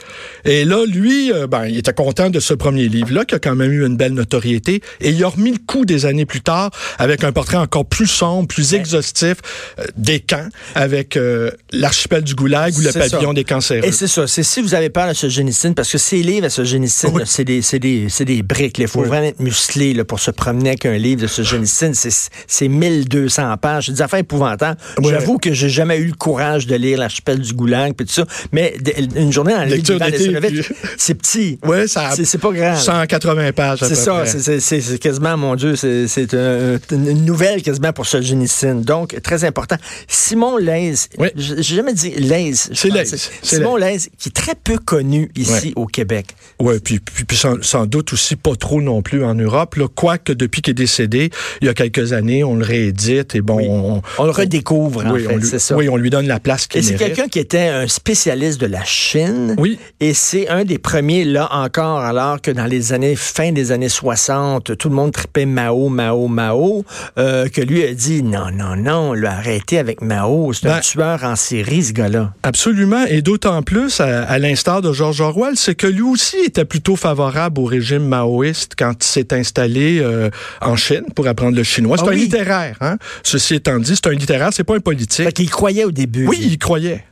[0.45, 3.56] Et là, lui, euh, ben, il était content de ce premier livre-là, qui a quand
[3.56, 4.82] même eu une belle notoriété.
[4.99, 8.08] Et il a remis le coup des années plus tard, avec un portrait encore plus
[8.08, 9.36] sombre, plus exhaustif
[9.80, 13.34] euh, des camps, avec euh, l'archipel du Goulag ou le pavillon ça.
[13.34, 13.88] des cancéreux.
[13.88, 14.26] Et c'est ça.
[14.26, 16.64] C'est si vous avez peur de ce génicide, parce que ces livres à ce
[17.02, 17.22] génicide, Oui.
[17.64, 18.78] c'est des, des, briques.
[18.80, 19.08] Il faut Oui.
[19.08, 21.93] vraiment être musclé là, pour se promener avec un livre de ce génicide.
[21.96, 23.88] C'est, c'est 1200 pages.
[23.88, 24.80] C'est des affaires épouvantables.
[25.04, 28.26] J'avoue que j'ai jamais eu le courage de lire l'archipel du Goulag puis tout ça.
[28.52, 28.76] Mais
[29.16, 30.00] une journée de Lecture
[30.98, 31.60] c'est petit.
[31.66, 32.80] Ouais, ça C'est, pas grave.
[32.80, 33.80] 180 pages.
[33.80, 38.82] C'est ça, c'est- quasiment, mon Dieu, c'est c'est un- une nouvelle quasiment pour ce génicide.
[38.82, 39.76] Donc, très important.
[40.08, 41.30] Simon Leys, Oui.
[41.36, 42.70] j'ai jamais dit Leys.
[42.72, 45.74] je C'est Simon Leys, qui est très peu connu ici Ouais.
[45.76, 46.28] au Québec.
[46.60, 49.76] Oui, puis, puis, puis sans, sans doute aussi pas trop non plus en Europe.
[49.76, 49.88] Là.
[49.94, 51.32] Quoique depuis qu'il est décédé,
[51.62, 53.66] il y a quelques années, on le réédite et bon, Oui.
[53.68, 55.76] on, On le redécouvre, en oui, fait, on lui, c'est ça.
[55.76, 57.08] oui, on lui donne la place Et qu'il c'est mérite.
[57.16, 59.56] quelqu'un qui était un spécialiste de la Chine.
[59.58, 59.80] Oui.
[60.00, 63.90] Et c'est un des premiers, là encore, alors que dans les années, fin des années
[63.90, 66.86] 60, tout le monde tripait Mao, Mao, Mao,
[67.18, 70.82] euh, que lui a dit, non, non, non, là, arrêtez avec Mao, c'est un Ben-
[70.82, 72.34] tueur en série, ce gars-là.
[72.44, 76.66] Absolument, et d'autant plus, à, à l'instar de George Orwell, c'est que lui aussi était
[76.76, 81.63] plutôt favorable au régime maoïste quand il s'est installé euh, en Chine pour apprendre le
[81.63, 81.97] chinois.
[81.97, 82.19] C'est Ah un oui.
[82.23, 82.97] littéraire, hein?
[83.23, 85.23] Ceci étant dit, c'est un littéraire, c'est pas un politique.
[85.26, 86.28] Fait qu'il croyait au début.
[86.28, 87.05] Oui, il croyait.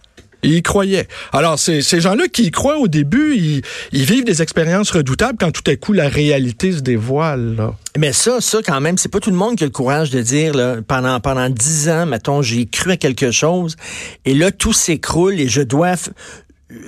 [0.45, 1.07] Il y croyait.
[1.31, 3.61] Alors, c'est- ces gens-là qui y croient au début, ils,
[3.93, 7.55] ils vivent des expériences redoutables quand tout à coup la réalité se dévoile.
[7.55, 7.73] là.
[7.97, 10.19] Mais ça, ça, quand même, c'est pas tout le monde qui a le courage de
[10.21, 13.77] dire, là, pendant, pendant dix ans, mettons, j'ai cru à quelque chose,
[14.25, 15.93] et là, tout s'écroule et je dois,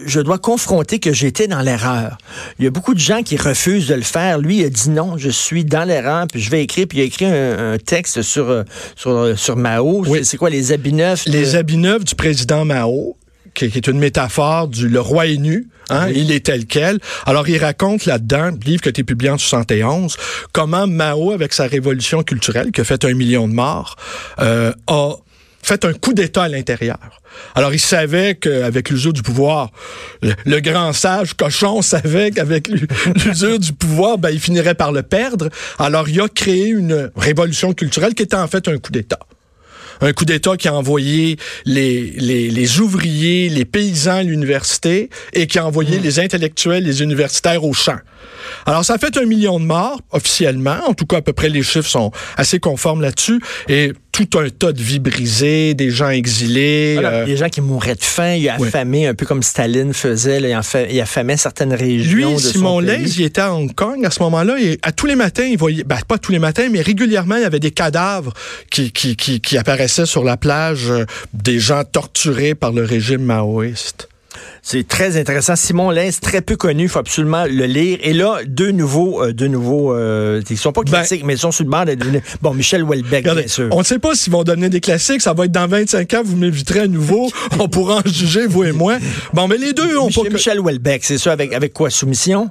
[0.06, 2.18] je dois confronter que j'étais dans l'erreur.
[2.60, 4.40] Il y a beaucoup de gens qui refusent de le faire.
[4.40, 7.02] Lui, il a dit non, je suis dans l'erreur, puis je vais écrire, puis il
[7.02, 8.64] a écrit un, un texte sur, euh,
[8.96, 10.04] sur, euh, sur Mao.
[10.08, 10.24] Oui.
[10.26, 11.26] C'est- quoi, les habits neufs?
[11.26, 13.16] de- Les habits neufs du président Mao,
[13.54, 17.00] qui, qui est une métaphore du le roi est nu, hein, il est tel quel.
[17.26, 20.18] Alors, il raconte là-dedans, livre qui a été publié en 71,
[20.52, 23.96] comment Mao, avec sa révolution culturelle, qui a fait un million de morts,
[24.40, 25.12] euh, a
[25.62, 26.98] fait un coup d'État à l'intérieur.
[27.56, 29.72] Alors, il savait qu'avec l'usure du pouvoir,
[30.22, 32.88] le, le grand sage cochon savait qu'avec l'u-
[33.26, 35.50] l'usure du pouvoir, ben, il finirait par le perdre.
[35.80, 39.20] Alors, il a créé une révolution culturelle qui était en fait un coup d'État
[40.02, 45.48] un coup d'État qui a envoyé les, les, les ouvriers, les paysans à l'université et
[45.48, 47.96] qui a envoyé les intellectuels, les universitaires au champ.
[48.66, 50.80] Alors, ça a fait un million de morts, officiellement.
[50.86, 53.40] En tout cas, à peu près, les chiffres sont assez conformes là-dessus.
[53.70, 56.94] Et tout un tas de vies brisées, des gens exilés.
[56.94, 58.68] Voilà, euh, des gens qui mouraient de faim, il a Ouais.
[58.70, 62.40] affamé, un peu comme Staline faisait, là, il, affa- il affamait certaines régions Lui, de
[62.40, 62.80] Simon.
[62.80, 65.58] Leys, il était à Hong Kong à ce moment-là et à tous les matins, il
[65.58, 68.34] voyait, ben, pas tous les matins, mais régulièrement, il y avait des cadavres
[68.72, 73.22] qui, qui, qui, qui apparaissaient sur la plage, euh, des gens torturés par le régime
[73.22, 74.08] maoïste.
[74.68, 75.56] C'est très intéressant.
[75.56, 78.00] Simon Lens, très peu connu, il faut absolument le lire.
[78.02, 81.40] Et là, deux nouveaux, euh, deux nouveaux, euh, ils sont pas Ben- classiques, mais ils
[81.40, 82.04] sont sur le bord d'être
[82.42, 83.68] Bon, Michel Houellebecq, Regardez, bien sûr.
[83.72, 86.22] on ne sait pas s'ils vont donner des classiques, ça va être dans 25 ans,
[86.26, 88.98] vous m'inviterez à nouveau, on pourra en juger, vous et moi.
[89.34, 90.30] Bon, mais les deux ont Michel, pas...
[90.32, 91.92] Michel Houellebecq, c'est ça, avec, avec quoi?
[91.92, 92.50] Soumission?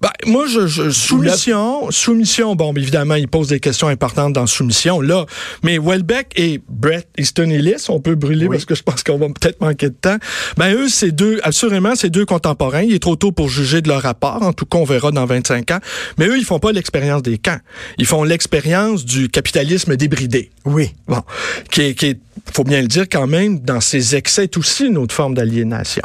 [0.00, 5.00] Ben, moi, je, je- soumission, soumission, bon, évidemment, il pose des questions importantes dans soumission,
[5.00, 5.26] là.
[5.64, 8.54] Mais Welbeck et Brett Easton Ellis, on peut brûler Oui.
[8.56, 10.18] parce que je pense qu'on va peut-être manquer de temps.
[10.56, 12.82] Ben, eux, c'est deux, assurément, c'est deux contemporains.
[12.82, 14.42] Il est trop tôt pour juger de leur rapport.
[14.42, 15.78] En tout cas, on verra dans 25 ans.
[16.18, 17.58] Mais eux, ils font pas l'expérience des camps.
[17.96, 20.50] Ils font l'expérience du capitalisme débridé.
[20.66, 20.94] Oui.
[21.06, 21.22] Bon,
[21.70, 22.18] qui est, qui est,
[22.52, 26.02] faut bien le dire quand même, dans ses excès, est aussi une autre forme d'aliénation.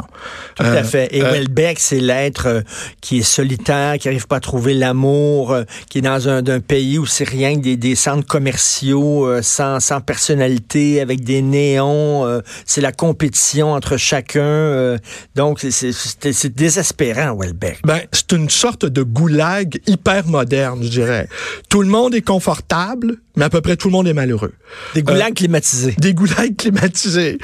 [0.54, 1.08] Tout à fait.
[1.14, 2.60] Et Welbeck, c'est l'être euh,
[3.00, 6.98] qui est solitaire, qui n'arrive pas à trouver l'amour, euh, qui est dans un, pays
[6.98, 12.40] où c'est rien que des, des centres commerciaux euh, sans, sans personnalité, avec des néons.
[12.66, 14.96] c'est la compétition entre chacun.
[15.34, 17.80] donc, c'est désespérant, Welbeck.
[17.84, 21.28] Ben, c'est une sorte de goulag hyper moderne, je dirais.
[21.68, 24.52] Tout le monde est confortable, mais à peu près tout le monde est malheureux.
[24.94, 25.94] Des goulags climatisés.
[25.98, 27.38] Des goulags climatisés.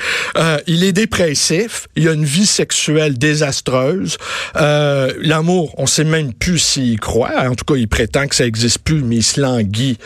[0.67, 1.89] il est dépressif.
[1.97, 4.17] Il a une vie sexuelle désastreuse.
[4.57, 7.49] Euh, L'amour, on sait même plus s'il croit.
[7.49, 9.99] En tout cas, il prétend que ça existe plus, mais il se languit.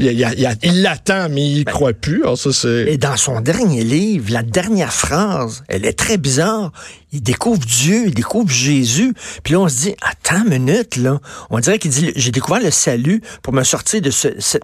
[0.00, 2.22] Il, l'attend, mais il ben, croit plus.
[2.22, 6.72] Alors ça, Et dans son dernier livre, la dernière phrase, elle est très bizarre.
[7.12, 9.14] Il découvre Dieu, il découvre Jésus.
[9.42, 11.20] Puis là, on se dit, attends une minute, là.
[11.50, 14.62] On dirait qu'il dit, j'ai découvert le salut pour me sortir de ce, cette,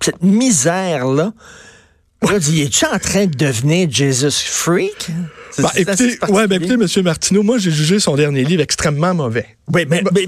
[0.00, 1.32] cette misère-là.
[2.22, 5.10] Là, dit, es-tu en train de devenir Jesus freak?
[5.58, 7.04] Bah, écoutez, ouais, ben, écoutez, M.
[7.04, 9.46] Martineau, moi, j'ai jugé son dernier livre extrêmement mauvais.
[9.72, 10.26] Oui, mais, mais,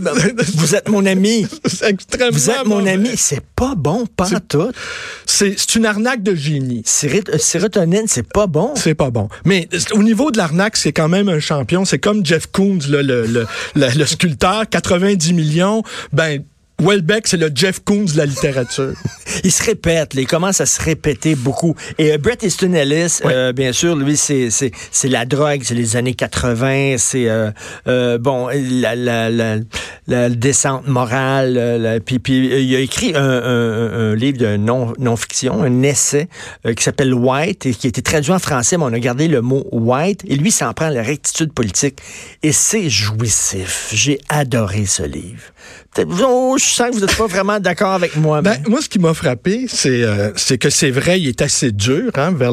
[0.54, 1.46] vous êtes mon ami.
[1.66, 3.10] C'est extrêmement Vous êtes mon ami.
[3.16, 4.70] C'est pas bon, pas tout.
[5.26, 6.82] C'est une arnaque de génie.
[7.04, 8.74] Euh, sérotonine, c'est pas bon.
[8.74, 9.28] C'est pas bon.
[9.44, 11.84] Mais au niveau de l'arnaque, c'est quand même un champion.
[11.84, 15.82] C'est comme Jeff Koons, le, le, le, le sculpteur, 90 millions.
[16.12, 16.42] Ben,
[16.80, 18.92] Welbeck, c'est le Jeff Koons de la littérature.
[19.44, 21.74] il se répète, il commence à se répéter beaucoup.
[21.98, 25.74] Et euh, Bret Easton Ellis, euh, bien sûr, lui, c'est, c'est, c'est la drogue, c'est
[25.74, 27.50] les années 80, c'est euh,
[27.88, 29.56] euh, bon la, la, la,
[30.06, 32.00] la, descente morale.
[32.06, 36.28] puis, puis il a écrit un, un, un livre de non, non-fiction, un essai
[36.76, 39.42] qui s'appelle White et qui a été traduit en français, mais on a gardé le
[39.42, 40.22] mot White.
[40.28, 41.98] Et lui, s'en prend la rectitude politique.
[42.44, 43.88] Et c'est jouissif.
[43.92, 45.42] J'ai adoré ce livre.
[46.22, 48.40] Oh, je sens que vous n'êtes pas vraiment d'accord avec moi.
[48.42, 51.72] Ben, moi, ce qui m'a frappé, c'est euh, c'est que c'est vrai, il est assez
[51.72, 52.52] dur hein, vers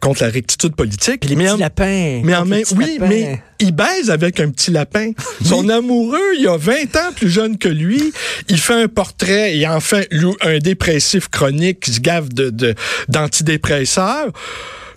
[0.00, 1.24] contre la rectitude politique.
[1.24, 2.20] les petits lapins.
[2.24, 5.12] Mais en même, oui, mais il baise avec un petit lapin.
[5.44, 8.12] Son amoureux, il a 20 ans plus jeune que lui.
[8.48, 10.02] Il fait un portrait et enfin
[10.42, 12.74] un dépressif chronique qui se gave de
[13.08, 14.32] d'antidépresseurs.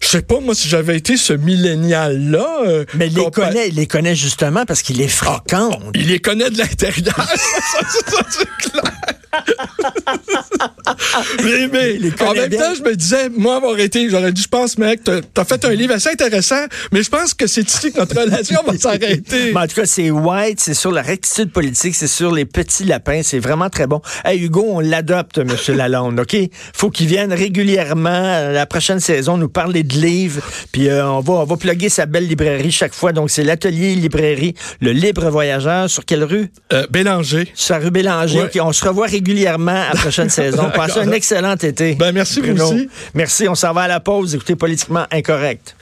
[0.01, 2.61] Je sais pas, moi, si j'avais été ce millénial-là.
[2.65, 5.77] Euh, mais il les, connaît, il les connaît justement parce qu'il les fréquente.
[5.79, 7.15] Ah, il les connaît de l'intérieur.
[7.35, 9.18] ça, c'est clair.
[11.43, 14.77] mais, mais en même temps, je me disais, moi, avoir été, j'aurais dit, je pense,
[14.77, 17.99] mec, t'as as fait un livre assez intéressant, mais je pense que c'est ici que
[17.99, 19.51] notre relation va s'arrêter.
[19.55, 23.21] en tout cas, c'est White, c'est sur la rectitude politique, c'est sur les petits lapins,
[23.23, 24.01] c'est vraiment très bon.
[24.25, 25.49] Hey, Hugo, on l'adopte, M.
[25.75, 26.35] Lalonde, OK?
[26.73, 31.21] Faut qu'il vienne régulièrement, euh, la prochaine saison, nous parler de livres, puis euh, on
[31.21, 33.13] va, on va plugger sa belle librairie chaque fois.
[33.13, 36.49] Donc, c'est l'atelier librairie, le libre voyageur, sur quelle rue?
[36.73, 37.51] Euh, Bélanger.
[37.53, 38.47] Sur la rue Bélanger.
[38.61, 40.69] on se revoit régulièrement à la prochaine saison.
[40.73, 41.95] Passez un excellent été.
[41.95, 42.89] Ben, merci vous aussi.
[43.13, 43.47] Merci.
[43.47, 44.35] On s'en va à la pause.
[44.35, 45.75] Écoutez Politiquement Incorrect.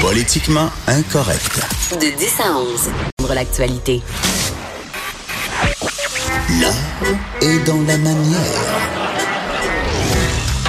[0.00, 1.60] Politiquement Incorrect.
[1.92, 2.90] De 10 à 11.
[3.34, 4.02] l'actualité.
[6.60, 6.72] L'art
[7.40, 8.40] est dans la manière.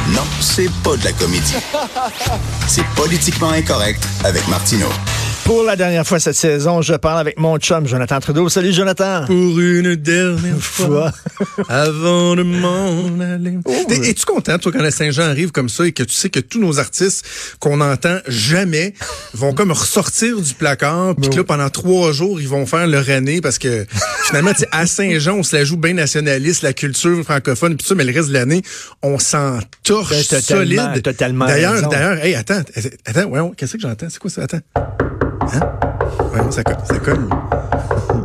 [0.09, 1.55] Non, c'est pas de la comédie.
[2.67, 4.89] C'est Politiquement Incorrect avec Martineau.
[5.45, 8.49] Pour la dernière fois cette saison, je parle avec mon chum Jonathan Trudeau.
[8.49, 9.25] Salut Jonathan.
[9.27, 11.11] Pour une dernière fois,
[11.69, 13.59] avant de m'en aller.
[13.63, 16.39] Oh, Es-tu content, toi, quand la Saint-Jean arrive comme ça et que tu sais que
[16.39, 17.23] tous nos artistes
[17.59, 18.95] qu'on n'entend jamais
[19.35, 23.07] vont comme ressortir du placard, puis que là, pendant trois jours, ils vont faire leur
[23.11, 23.85] année parce que
[24.25, 28.03] finalement, à Saint-Jean, on se la joue bien nationaliste, la culture francophone, puis ça, mais
[28.03, 28.63] le reste de l'année,
[29.03, 31.03] on s'en torche ben, solide.
[31.03, 31.45] Totalement.
[31.45, 32.63] D'ailleurs, d'ailleurs, hey, attends,
[33.05, 34.07] attends, ouais, qu'est-ce que j'entends?
[34.09, 34.41] C'est quoi ça?
[34.41, 35.04] Attends.
[35.53, 35.59] Hein?
[36.33, 37.29] Ouais, ça, ça cogne.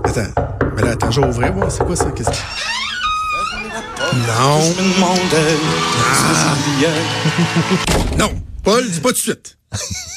[0.05, 0.43] Attends.
[0.77, 1.71] Mais là, attends, je vais ouvrir, voir.
[1.71, 2.11] C'est quoi ça?
[2.15, 2.37] Qu'est-ce que...
[4.13, 4.61] Non.
[6.03, 6.57] Ah.
[8.19, 8.31] non.
[8.63, 9.57] Paul, dis pas tout de suite.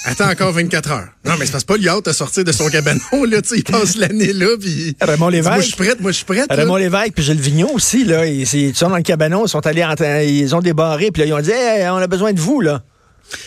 [0.05, 1.07] Attends encore 24 heures.
[1.25, 3.41] Non, mais c'est parce que Paul, il a hâte de sortir de son cabanon, là,
[3.41, 4.97] tu sais, il passe l'année là, puis...
[4.99, 5.53] Raymond Lévesque.
[5.53, 6.47] Moi, je suis prête, moi, je suis prête.
[6.49, 9.65] Raymond Lévesque, puis Gilles Vignon aussi, là, ils, ils sont dans le cabanon, ils sont
[9.65, 12.39] allés, en, ils ont débarré, puis là, ils ont dit, hey, on a besoin de
[12.39, 12.81] vous, là.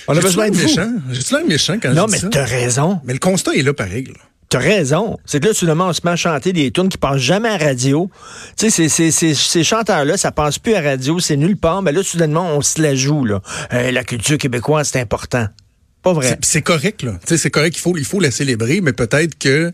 [0.08, 0.90] On a besoin de méchant?
[1.10, 2.26] J'ai-tu l'air méchant quand non, je dis ça?
[2.26, 3.00] Non, mais t'as raison.
[3.04, 4.12] Mais le constat est là, pareil.
[4.48, 5.18] T'as raison.
[5.24, 7.56] C'est que là, soudainement, on se met à chanter des tunes qui passent jamais à
[7.56, 8.10] radio.
[8.56, 11.82] Tu sais, ces chanteurs-là, ça passe plus à radio, c'est nulle part.
[11.82, 13.40] Mais là, soudainement, on se la joue, là.
[13.72, 15.46] la culture québécoise, c'est important.
[16.02, 16.38] Pas vrai.
[16.42, 17.12] C'est correct, là.
[17.22, 19.72] Tu sais, c'est correct, il faut, il faut la célébrer, mais peut-être que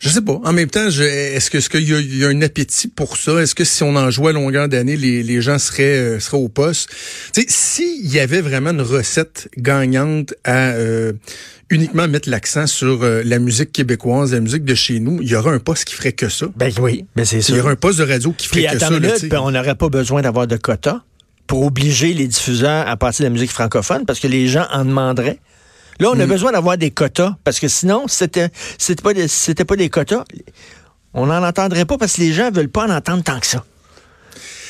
[0.00, 0.40] Je sais pas.
[0.44, 3.38] En même temps, est-ce que est-ce qu'il y, a un appétit pour ça?
[3.38, 6.38] Est-ce que si on en jouait à longueur d'année, les, les gens seraient euh, seraient
[6.38, 6.88] au poste?
[7.34, 11.12] Tu sais, s'il y avait vraiment une recette gagnante à euh,
[11.68, 15.34] uniquement mettre l'accent sur euh, la musique québécoise, la musique de chez nous, il y
[15.34, 16.46] aurait un poste qui ferait que ça.
[16.56, 17.52] Ben oui, ben c'est ça.
[17.52, 18.88] Il y aurait un poste de radio qui ferait que ça.
[18.88, 21.02] Minute, ben on n'aurait pas besoin d'avoir de quotas
[21.46, 24.86] pour obliger les diffuseurs à passer de la musique francophone parce que les gens en
[24.86, 25.40] demanderaient.
[26.00, 26.28] Là, on a mm.
[26.28, 28.48] besoin d'avoir des quotas parce que sinon, c'était
[28.78, 30.24] c'était pas c'était pas des quotas,
[31.14, 33.64] on n'en entendrait pas parce que les gens veulent pas en entendre tant que ça.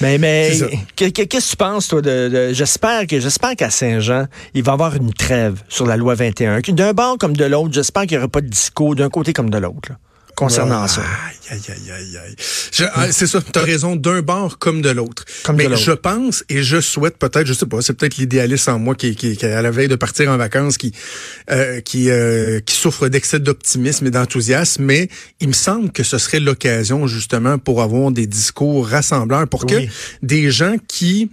[0.01, 0.51] Mais, mais
[0.97, 4.97] qu'est-ce que tu penses, toi, de, j'espère que j'espère qu'à Saint-Jean, il va y avoir
[4.97, 6.61] une trêve sur la loi 21.
[6.61, 9.51] D'un bord comme de l'autre, j'espère qu'il n'y aura pas de discours d'un côté comme
[9.51, 9.91] de l'autre
[10.41, 11.03] concernant ça.
[11.51, 12.37] Aïe, aïe, aïe, aïe.
[12.95, 15.27] Ah, c'est ça, tu as raison, d'un bord comme de l'autre.
[15.55, 18.95] Mais je pense et je souhaite peut-être, je sais pas, c'est peut-être l'idéaliste en moi
[18.95, 20.93] qui, qui, qui, à la veille de partir en vacances, qui,
[21.51, 25.11] euh, qui, euh, qui souffre d'excès d'optimisme et d'enthousiasme, mais
[25.41, 29.75] il me semble que ce serait l'occasion justement pour avoir des discours rassembleurs, pour que
[30.23, 31.31] des gens qui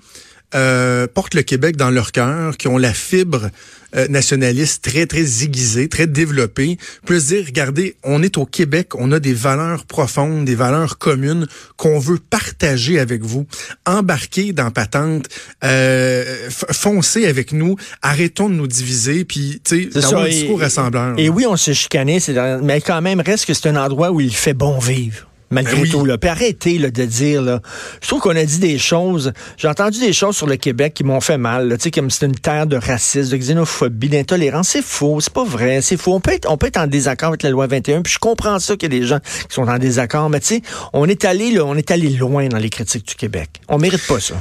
[0.53, 3.49] euh, portent le Québec dans leur cœur, qui ont la fibre
[3.97, 9.11] euh, nationaliste très, très aiguisée, très développée, puissent dire, regardez, on est au Québec, on
[9.11, 13.45] a des valeurs profondes, des valeurs communes qu'on veut partager avec vous.
[13.85, 15.27] Embarquez dans Patente,
[15.63, 21.15] euh, foncez avec nous, arrêtons de nous diviser, puis, tu sais, un discours rassembleur.
[21.17, 22.19] Et oui, on s'est chicané,
[22.61, 25.89] mais quand même, reste que c'est un endroit où il fait bon vivre malgré ben
[25.89, 26.05] tout.
[26.05, 26.17] Là.
[26.17, 27.61] Puis arrêtez là, de dire, là,
[28.01, 31.03] je trouve qu'on a dit des choses, j'ai entendu des choses sur le Québec qui
[31.03, 34.69] m'ont fait mal, tu sais, comme c'est une terre de racisme, de xénophobie, d'intolérance.
[34.69, 36.13] C'est faux, c'est pas vrai, c'est faux.
[36.13, 38.59] On peut, être, on peut être en désaccord avec la loi 21, puis je comprends
[38.59, 40.61] ça qu'il y a des gens qui sont en désaccord, mais tu sais,
[40.93, 43.49] on est allé là, on est allé loin dans les critiques du Québec.
[43.67, 44.35] On mérite pas ça.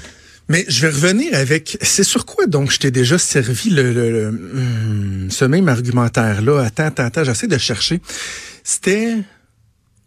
[0.48, 1.76] Mais je vais revenir avec.
[1.82, 6.60] C'est sur quoi donc je t'ai déjà servi le, le, hmm, ce même argumentaire là.
[6.60, 7.24] Attends, attends, attends.
[7.24, 8.00] J'essaie de chercher.
[8.62, 9.16] C'était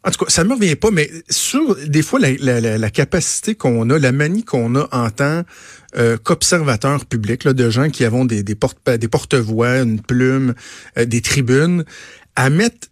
[0.06, 4.00] en tout cas, ça me revient pas, mais sur des fois la, capacité qu'on a,
[4.00, 5.44] la manie qu'on a en tant
[5.98, 10.54] euh, qu'observateur public, là, de gens qui avons des, des porte des porte-voix, une plume,
[10.98, 11.84] euh, des tribunes,
[12.38, 12.89] à mettre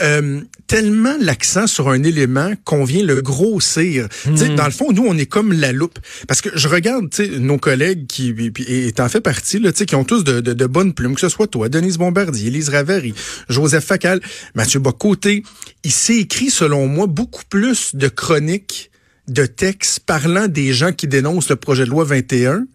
[0.00, 4.06] euh, tellement l'accent sur un élément qu'on vient le grossir.
[4.26, 4.54] Hmm.
[4.54, 5.98] Dans le fond, nous, on est comme la loupe.
[6.26, 8.34] Parce que je regarde nos collègues qui,
[8.66, 11.28] et t'en fais partie, là, qui ont tous de, de, de, bonnes plumes, que ce
[11.28, 13.14] soit toi, Denise Bombardier, Elise Ravary,
[13.48, 14.20] Joseph Facal,
[14.54, 15.42] Mathieu Bocoté.
[15.84, 18.90] Il s'est écrit, selon moi, beaucoup plus de chroniques,
[19.26, 22.66] de textes parlant des gens qui dénoncent le projet de loi 21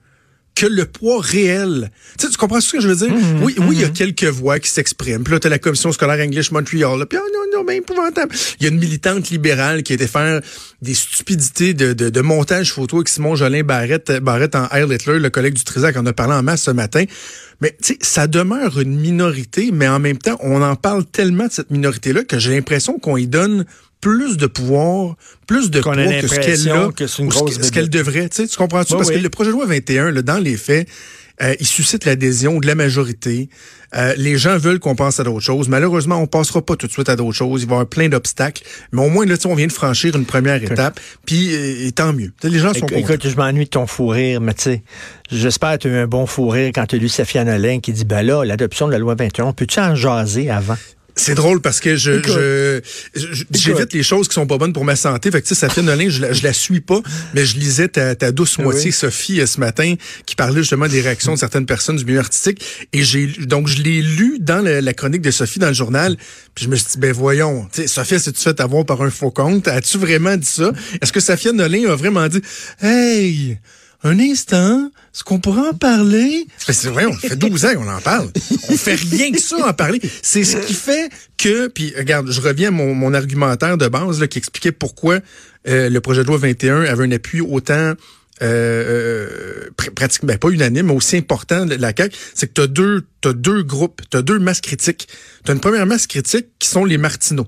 [0.56, 1.92] que le poids réel.
[2.18, 3.10] Tu, sais, tu comprends ce que je veux dire?
[3.10, 3.94] Mhm, oui, oui, il y a mhm.
[3.94, 5.24] quelques voix qui s'expriment.
[5.24, 7.00] Puis là, t'as la commission scolaire English Montreal.
[7.00, 8.36] Là, puis oh non, non, mais épouvantable.
[8.60, 10.42] Il y a une militante libérale qui a été faire
[10.82, 15.20] des stupidités de, de, de montage photo avec Simon Jolin Barrette, Barrette en Heil Hitler,
[15.20, 17.06] le collègue du Trisac, en a parlé en masse ce matin.
[17.62, 21.48] Mais tu sais, ça demeure une minorité, mais en même temps, on en parle tellement
[21.48, 23.66] de cette minorité-là que j'ai l'impression qu'on y donne
[24.04, 25.16] plus de pouvoir,
[25.48, 28.28] plus de poids que ce qu'elle a, que ce qu'elle devrait.
[28.28, 28.96] Tu, sais, tu comprends-tu?
[28.96, 30.90] Parce que le projet de loi 21, là, dans les faits,
[31.42, 33.48] euh, il suscite l'adhésion de la majorité.
[33.96, 35.70] Euh, les gens veulent qu'on pense à d'autres choses.
[35.70, 37.64] Malheureusement, on passera pas tout de suite à d'autres choses.
[37.64, 38.64] Il va y avoir plein d'obstacles.
[38.92, 41.00] Mais au moins, là, on vient de franchir une première étape.
[41.26, 42.34] Puis, euh, tant mieux.
[42.44, 44.84] Les gens sont Écoute, je m'ennuie de ton fou rire, mais tu sais,
[45.32, 47.80] j'espère que tu as eu un bon fou rire quand tu as lu Safia Nolin
[47.80, 50.78] qui dit, ben là, l'adoption de la loi 21, peux-tu en jaser avant?
[51.16, 52.82] C'est drôle parce que je, je,
[53.52, 55.30] j'évite les choses qui sont pas bonnes pour ma santé.
[55.30, 57.02] Fait que tu sais, Safia Nolin, je, la, je la suis pas,
[57.36, 59.94] mais je lisais ta, ta douce moitié, Sophie, euh, ce matin,
[60.26, 62.64] qui parlait justement des réactions de certaines personnes du milieu artistique.
[62.94, 66.18] Et j'ai donc je l'ai lu dans la, chronique de Sophie dans le journal.
[66.56, 69.02] Puis je me suis dit, ben voyons, tu sais, Sophie, si tu fait avoir par
[69.02, 69.68] un faux compte?
[69.68, 70.72] As-tu vraiment dit ça?
[71.02, 72.42] Est-ce que Safia Nolin a vraiment dit
[72.82, 73.60] Hey!
[74.04, 76.46] Un instant, est-ce qu'on pourrait en parler?
[76.58, 78.30] C'est vrai, on fait 12 ans qu'on en parle.
[78.70, 80.02] On fait rien que ça en parler.
[80.22, 84.20] C'est ce qui fait que, puis regarde, je reviens à mon, mon argumentaire de base
[84.20, 85.20] là, qui expliquait pourquoi
[85.68, 87.98] euh, le projet de loi 21 avait un appui autant euh,
[88.42, 93.34] euh pratiquement ben, pas unanime, mais aussi important la CAQ, c'est que tu deux, as
[93.34, 95.08] deux groupes, tu deux masses critiques.
[95.46, 97.48] Tu une première masse critique qui sont les Martineaux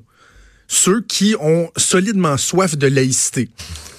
[0.68, 3.50] ceux qui ont solidement soif de laïcité.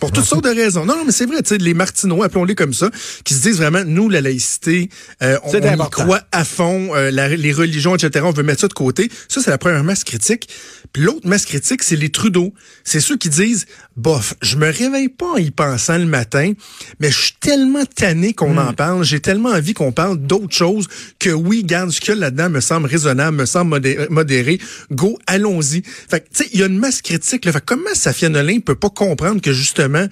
[0.00, 0.84] Pour toutes sortes de raisons.
[0.84, 2.90] Non, non, mais c'est vrai, tu sais, les Martineaux, appelons-les comme ça,
[3.24, 4.90] qui se disent vraiment, nous, la laïcité,
[5.22, 8.74] euh, on, y croit à fond, euh, les religions, etc., on veut mettre ça de
[8.74, 9.10] côté.
[9.28, 10.48] Ça, c'est la première masse critique.
[10.96, 12.54] L'autre masse critique, c'est les Trudeau.
[12.84, 13.66] C'est ceux qui disent,
[13.96, 16.52] bof, je me réveille pas en y pensant le matin,
[17.00, 18.74] mais je suis tellement tanné qu'on en hmm.
[18.74, 20.88] parle, j'ai tellement envie qu'on parle d'autres choses
[21.18, 23.80] que oui, garde, ce a là-dedans me semble raisonnable, me semble
[24.10, 24.58] modéré.
[24.90, 25.82] Go, allons-y.
[25.82, 27.44] Fait tu sais, il y a une masse critique.
[27.44, 27.52] Là.
[27.52, 30.06] Fait comment Safia Nolin peut pas comprendre que justement,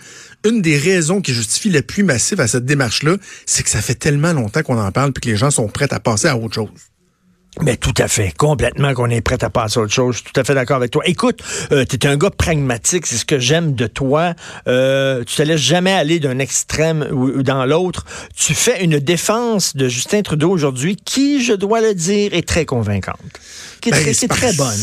[0.45, 3.17] une des raisons qui justifie l'appui massif à cette démarche-là,
[3.47, 5.93] c'est que ça fait tellement longtemps qu'on en parle puis que les gens sont prêts
[5.93, 6.71] à passer à autre chose?
[7.61, 10.17] Mais tout à fait, complètement qu'on est prêt à passer à autre chose.
[10.17, 11.03] Je suis tout à fait d'accord avec toi.
[11.07, 11.41] Écoute,
[11.71, 14.35] euh, tu un gars pragmatique, c'est ce que j'aime de toi.
[14.67, 18.05] Euh, tu te laisses jamais aller d'un extrême ou, dans l'autre.
[18.37, 22.65] Tu fais une défense de Justin Trudeau aujourd'hui qui, je dois le dire, est très
[22.65, 23.19] convaincante.
[23.85, 24.81] Qui est, Ben, très, est très bonne.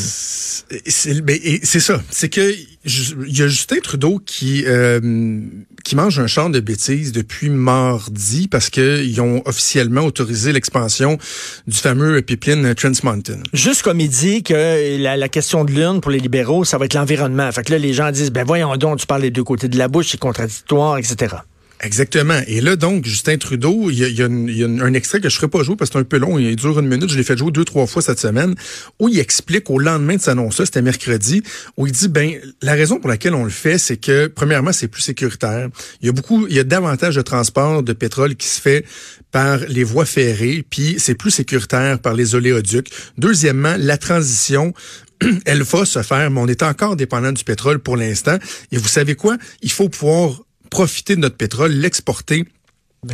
[0.86, 2.04] C'est ben, c'est ça.
[2.12, 2.54] C'est que
[2.86, 5.42] il y a Justin Trudeau qui euh,
[5.84, 11.18] qui mange un champ de bêtises depuis mardi parce que ils ont officiellement autorisé l'expansion
[11.66, 13.40] du fameux pipeline Trans Mountain.
[13.54, 16.86] Juste comme il dit que la, la question de l'urne pour les libéraux, ça va
[16.86, 17.52] être l'environnement.
[17.52, 19.80] Fait que là, les gens disent, ben voyons donc, tu parles des deux côtés de
[19.80, 21.38] la bouche, c'est contradictoire, etc.
[21.84, 22.40] Exactement.
[22.46, 24.94] Et là, donc, Justin Trudeau, il y a, il y a il y a un
[24.94, 26.80] extrait que je ne ferai pas jouer parce que c'est un peu long, il dure
[26.80, 28.54] une minute, je l'ai fait jouer deux, trois fois cette semaine,
[29.00, 31.42] où il explique au lendemain de cette annonce-là, c'était mercredi,
[31.78, 34.88] où il dit, ben, la raison pour laquelle on le fait, c'est que, premièrement, c'est
[34.88, 35.70] plus sécuritaire.
[36.02, 38.86] Il y a beaucoup, il y a davantage de transport de pétrole qui se fait
[39.32, 42.92] par les voies ferrées, puis c'est plus sécuritaire par les oléoducs.
[43.18, 44.74] Deuxièmement, la transition
[45.46, 48.38] elle va se faire, mais on est encore dépendant du pétrole pour l'instant.
[48.72, 49.38] Et vous savez quoi?
[49.62, 50.42] Il faut pouvoir
[50.72, 52.46] profiter de notre pétrole, l'exporter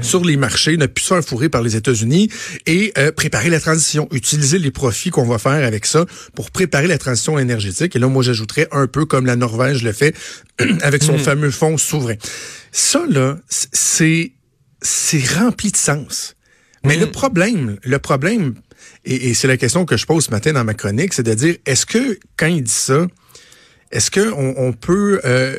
[0.02, 2.30] sur les marchés, ne plus se faire fourrer par les États-Unis
[2.66, 6.06] et euh, préparer la transition, utiliser les profits qu'on va faire avec ça
[6.36, 7.96] pour préparer la transition énergétique.
[7.96, 10.14] Et là, moi, j'ajouterais un peu comme la Norvège le fait
[10.82, 12.16] avec son fameux fonds souverain.
[12.72, 14.34] Ça, là, c'est
[14.82, 16.36] c'est rempli de sens.
[16.84, 18.56] Mais le problème, le problème,
[19.04, 21.34] et, et c'est la question que je pose ce matin dans ma chronique, c'est de
[21.34, 23.08] dire, est-ce que quand il dit ça,
[23.92, 25.56] est-ce que on, peut euh,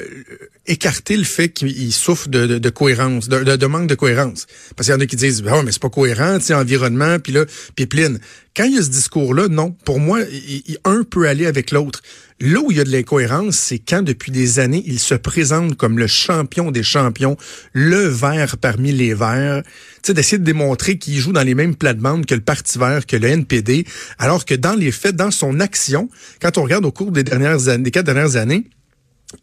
[0.66, 4.46] écarter le fait qu'il souffre de, de, de cohérence, de, de, manque de cohérence?
[4.76, 7.18] Parce qu'il y en a qui disent, ah, mais c'est pas cohérent, tu sais, environnement,
[7.18, 8.18] puis là, pipeline.
[8.58, 9.70] Quand il y a ce discours-là, non.
[9.84, 12.02] Pour moi, il- il- un peut aller avec l'autre.
[12.40, 15.76] Là où il y a de l'incohérence, c'est quand depuis des années, il se présente
[15.76, 17.36] comme le champion des champions,
[17.72, 19.62] le vert parmi les verts.
[19.64, 23.06] Tu sais, d'essayer de démontrer qu'il joue dans les mêmes plates-bandes que le Parti vert,
[23.06, 23.86] que le NPD,
[24.18, 26.08] alors que dans les faits, dans son action,
[26.42, 28.64] quand on regarde au cours des dernières années, des quatre dernières années,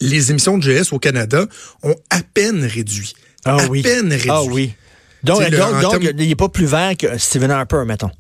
[0.02, 1.48] les émissions de GS au Canada
[1.84, 3.14] ont à peine réduit.
[3.46, 3.82] Ah à oui.
[3.82, 4.30] peine réduit.
[4.30, 4.74] Ah oui.
[5.24, 5.40] Donc,
[5.82, 8.12] donc, il n'est pas plus vert que Stephen Harper, mettons.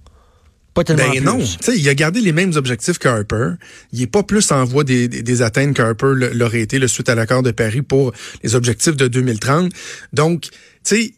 [0.75, 1.21] Pas tellement Ben plus.
[1.21, 3.53] non, tu sais, il a gardé les mêmes objectifs que Harper.
[3.93, 7.09] Il est pas plus en voie des, des, des atteintes qu'Harper l'aurait été le suite
[7.09, 8.11] à l'accord de Paris pour
[8.43, 9.71] les objectifs de 2030.
[10.13, 10.51] Donc, tu
[10.83, 11.13] sais,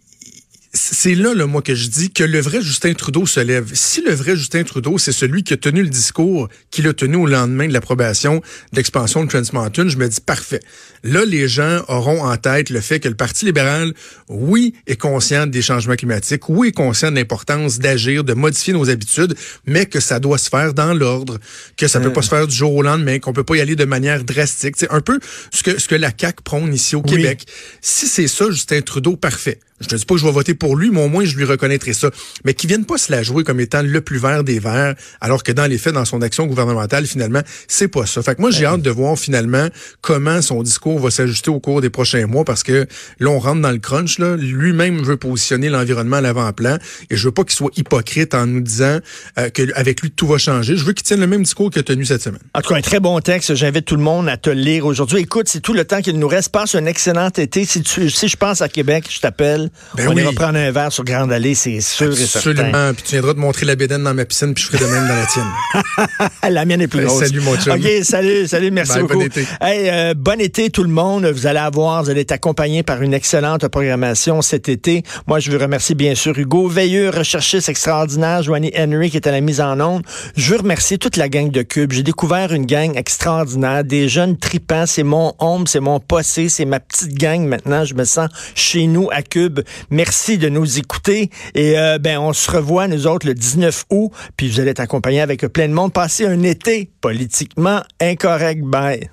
[0.78, 3.71] c'est là, là, moi, que je dis que le vrai Justin Trudeau se lève.
[3.73, 7.15] Si le vrai Justin Trudeau, c'est celui qui a tenu le discours qu'il a tenu
[7.15, 10.61] au lendemain de l'approbation de l'expansion de Trans Mountain, je me dis parfait.
[11.03, 13.93] Là, les gens auront en tête le fait que le Parti libéral,
[14.30, 18.89] oui, est conscient des changements climatiques, oui, est conscient de l'importance d'agir, de modifier nos
[18.89, 21.39] habitudes, mais que ça doit se faire dans l'ordre,
[21.75, 23.75] que ça peut pas se faire du jour au lendemain, qu'on peut pas y aller
[23.75, 24.75] de manière drastique.
[24.78, 25.19] C'est un peu
[25.51, 27.45] ce que, ce que la CAQ prône ici au Québec.
[27.82, 29.59] Si c'est ça, Justin Trudeau, parfait.
[29.80, 31.45] Je te dis pas que je vais voter pour lui, mais au moins je lui
[31.45, 32.09] reconnaîtrai ça.
[32.45, 35.43] Mais qu'il vienne pas se la jouer comme étant le plus vert des verts, alors
[35.43, 38.21] que dans les faits, dans son action gouvernementale, finalement, c'est pas ça.
[38.23, 39.67] Fait que moi, j'ai hâte de voir finalement
[40.01, 42.88] comment son discours va s'ajuster au cours des prochains mois, parce que
[43.19, 44.19] là, on rentre dans le crunch.
[44.19, 44.36] Là.
[44.36, 46.78] Lui-même veut positionner l'environnement à l'avant-plan,
[47.09, 48.99] et je veux pas qu'il soit hypocrite en nous disant
[49.38, 50.75] euh, qu'avec lui, tout va changer.
[50.75, 52.41] Je veux qu'il tienne le même discours qu'il a tenu cette semaine.
[52.55, 53.53] En tout cas, un très bon texte.
[53.53, 55.19] J'invite tout le monde à te lire aujourd'hui.
[55.19, 56.51] Écoute, c'est tout le temps qu'il nous reste.
[56.51, 57.65] Passe un excellent été.
[57.65, 59.66] Si, tu, si je pense à Québec, je t'appelle.
[59.95, 60.22] Ben on oui.
[60.22, 62.51] ira prendre un verre sur Grande Allée, c'est sûr et certain.
[62.51, 62.93] Absolument.
[62.93, 65.07] Puis tu viendras te montrer la bédaine dans ma piscine, puis je ferai de même
[65.07, 66.28] dans la tienne.
[66.49, 67.26] La mienne est plus grosse.
[67.26, 67.74] salut, mon chum.
[67.74, 69.13] OK, salut, salut, merci Bye, beaucoup.
[69.15, 69.45] bon été.
[69.61, 71.26] Hey, euh, bon été tout le monde.
[71.26, 75.03] Vous allez avoir, vous allez être accompagné par une excellente programmation cet été.
[75.28, 79.32] Moi, je veux remercier bien sûr Hugo Veilleux, recherchiste extraordinaire, Joanie Henry qui est à
[79.32, 80.03] la mise en onde.
[80.36, 81.91] Je veux remercier toute la gang de Cube.
[81.91, 84.86] J'ai découvert une gang extraordinaire, des jeunes tripants.
[84.86, 87.84] C'est mon ombre, c'est mon passé, c'est ma petite gang maintenant.
[87.86, 89.56] Je me sens chez nous à Cube.
[89.89, 91.29] Merci de nous écouter.
[91.55, 94.11] Et euh, ben, on se revoit, nous autres, le 19 août.
[94.35, 95.93] Puis vous allez être accompagnés avec plein de monde.
[95.93, 98.61] Passez un été politiquement incorrect.
[98.63, 99.09] Bye.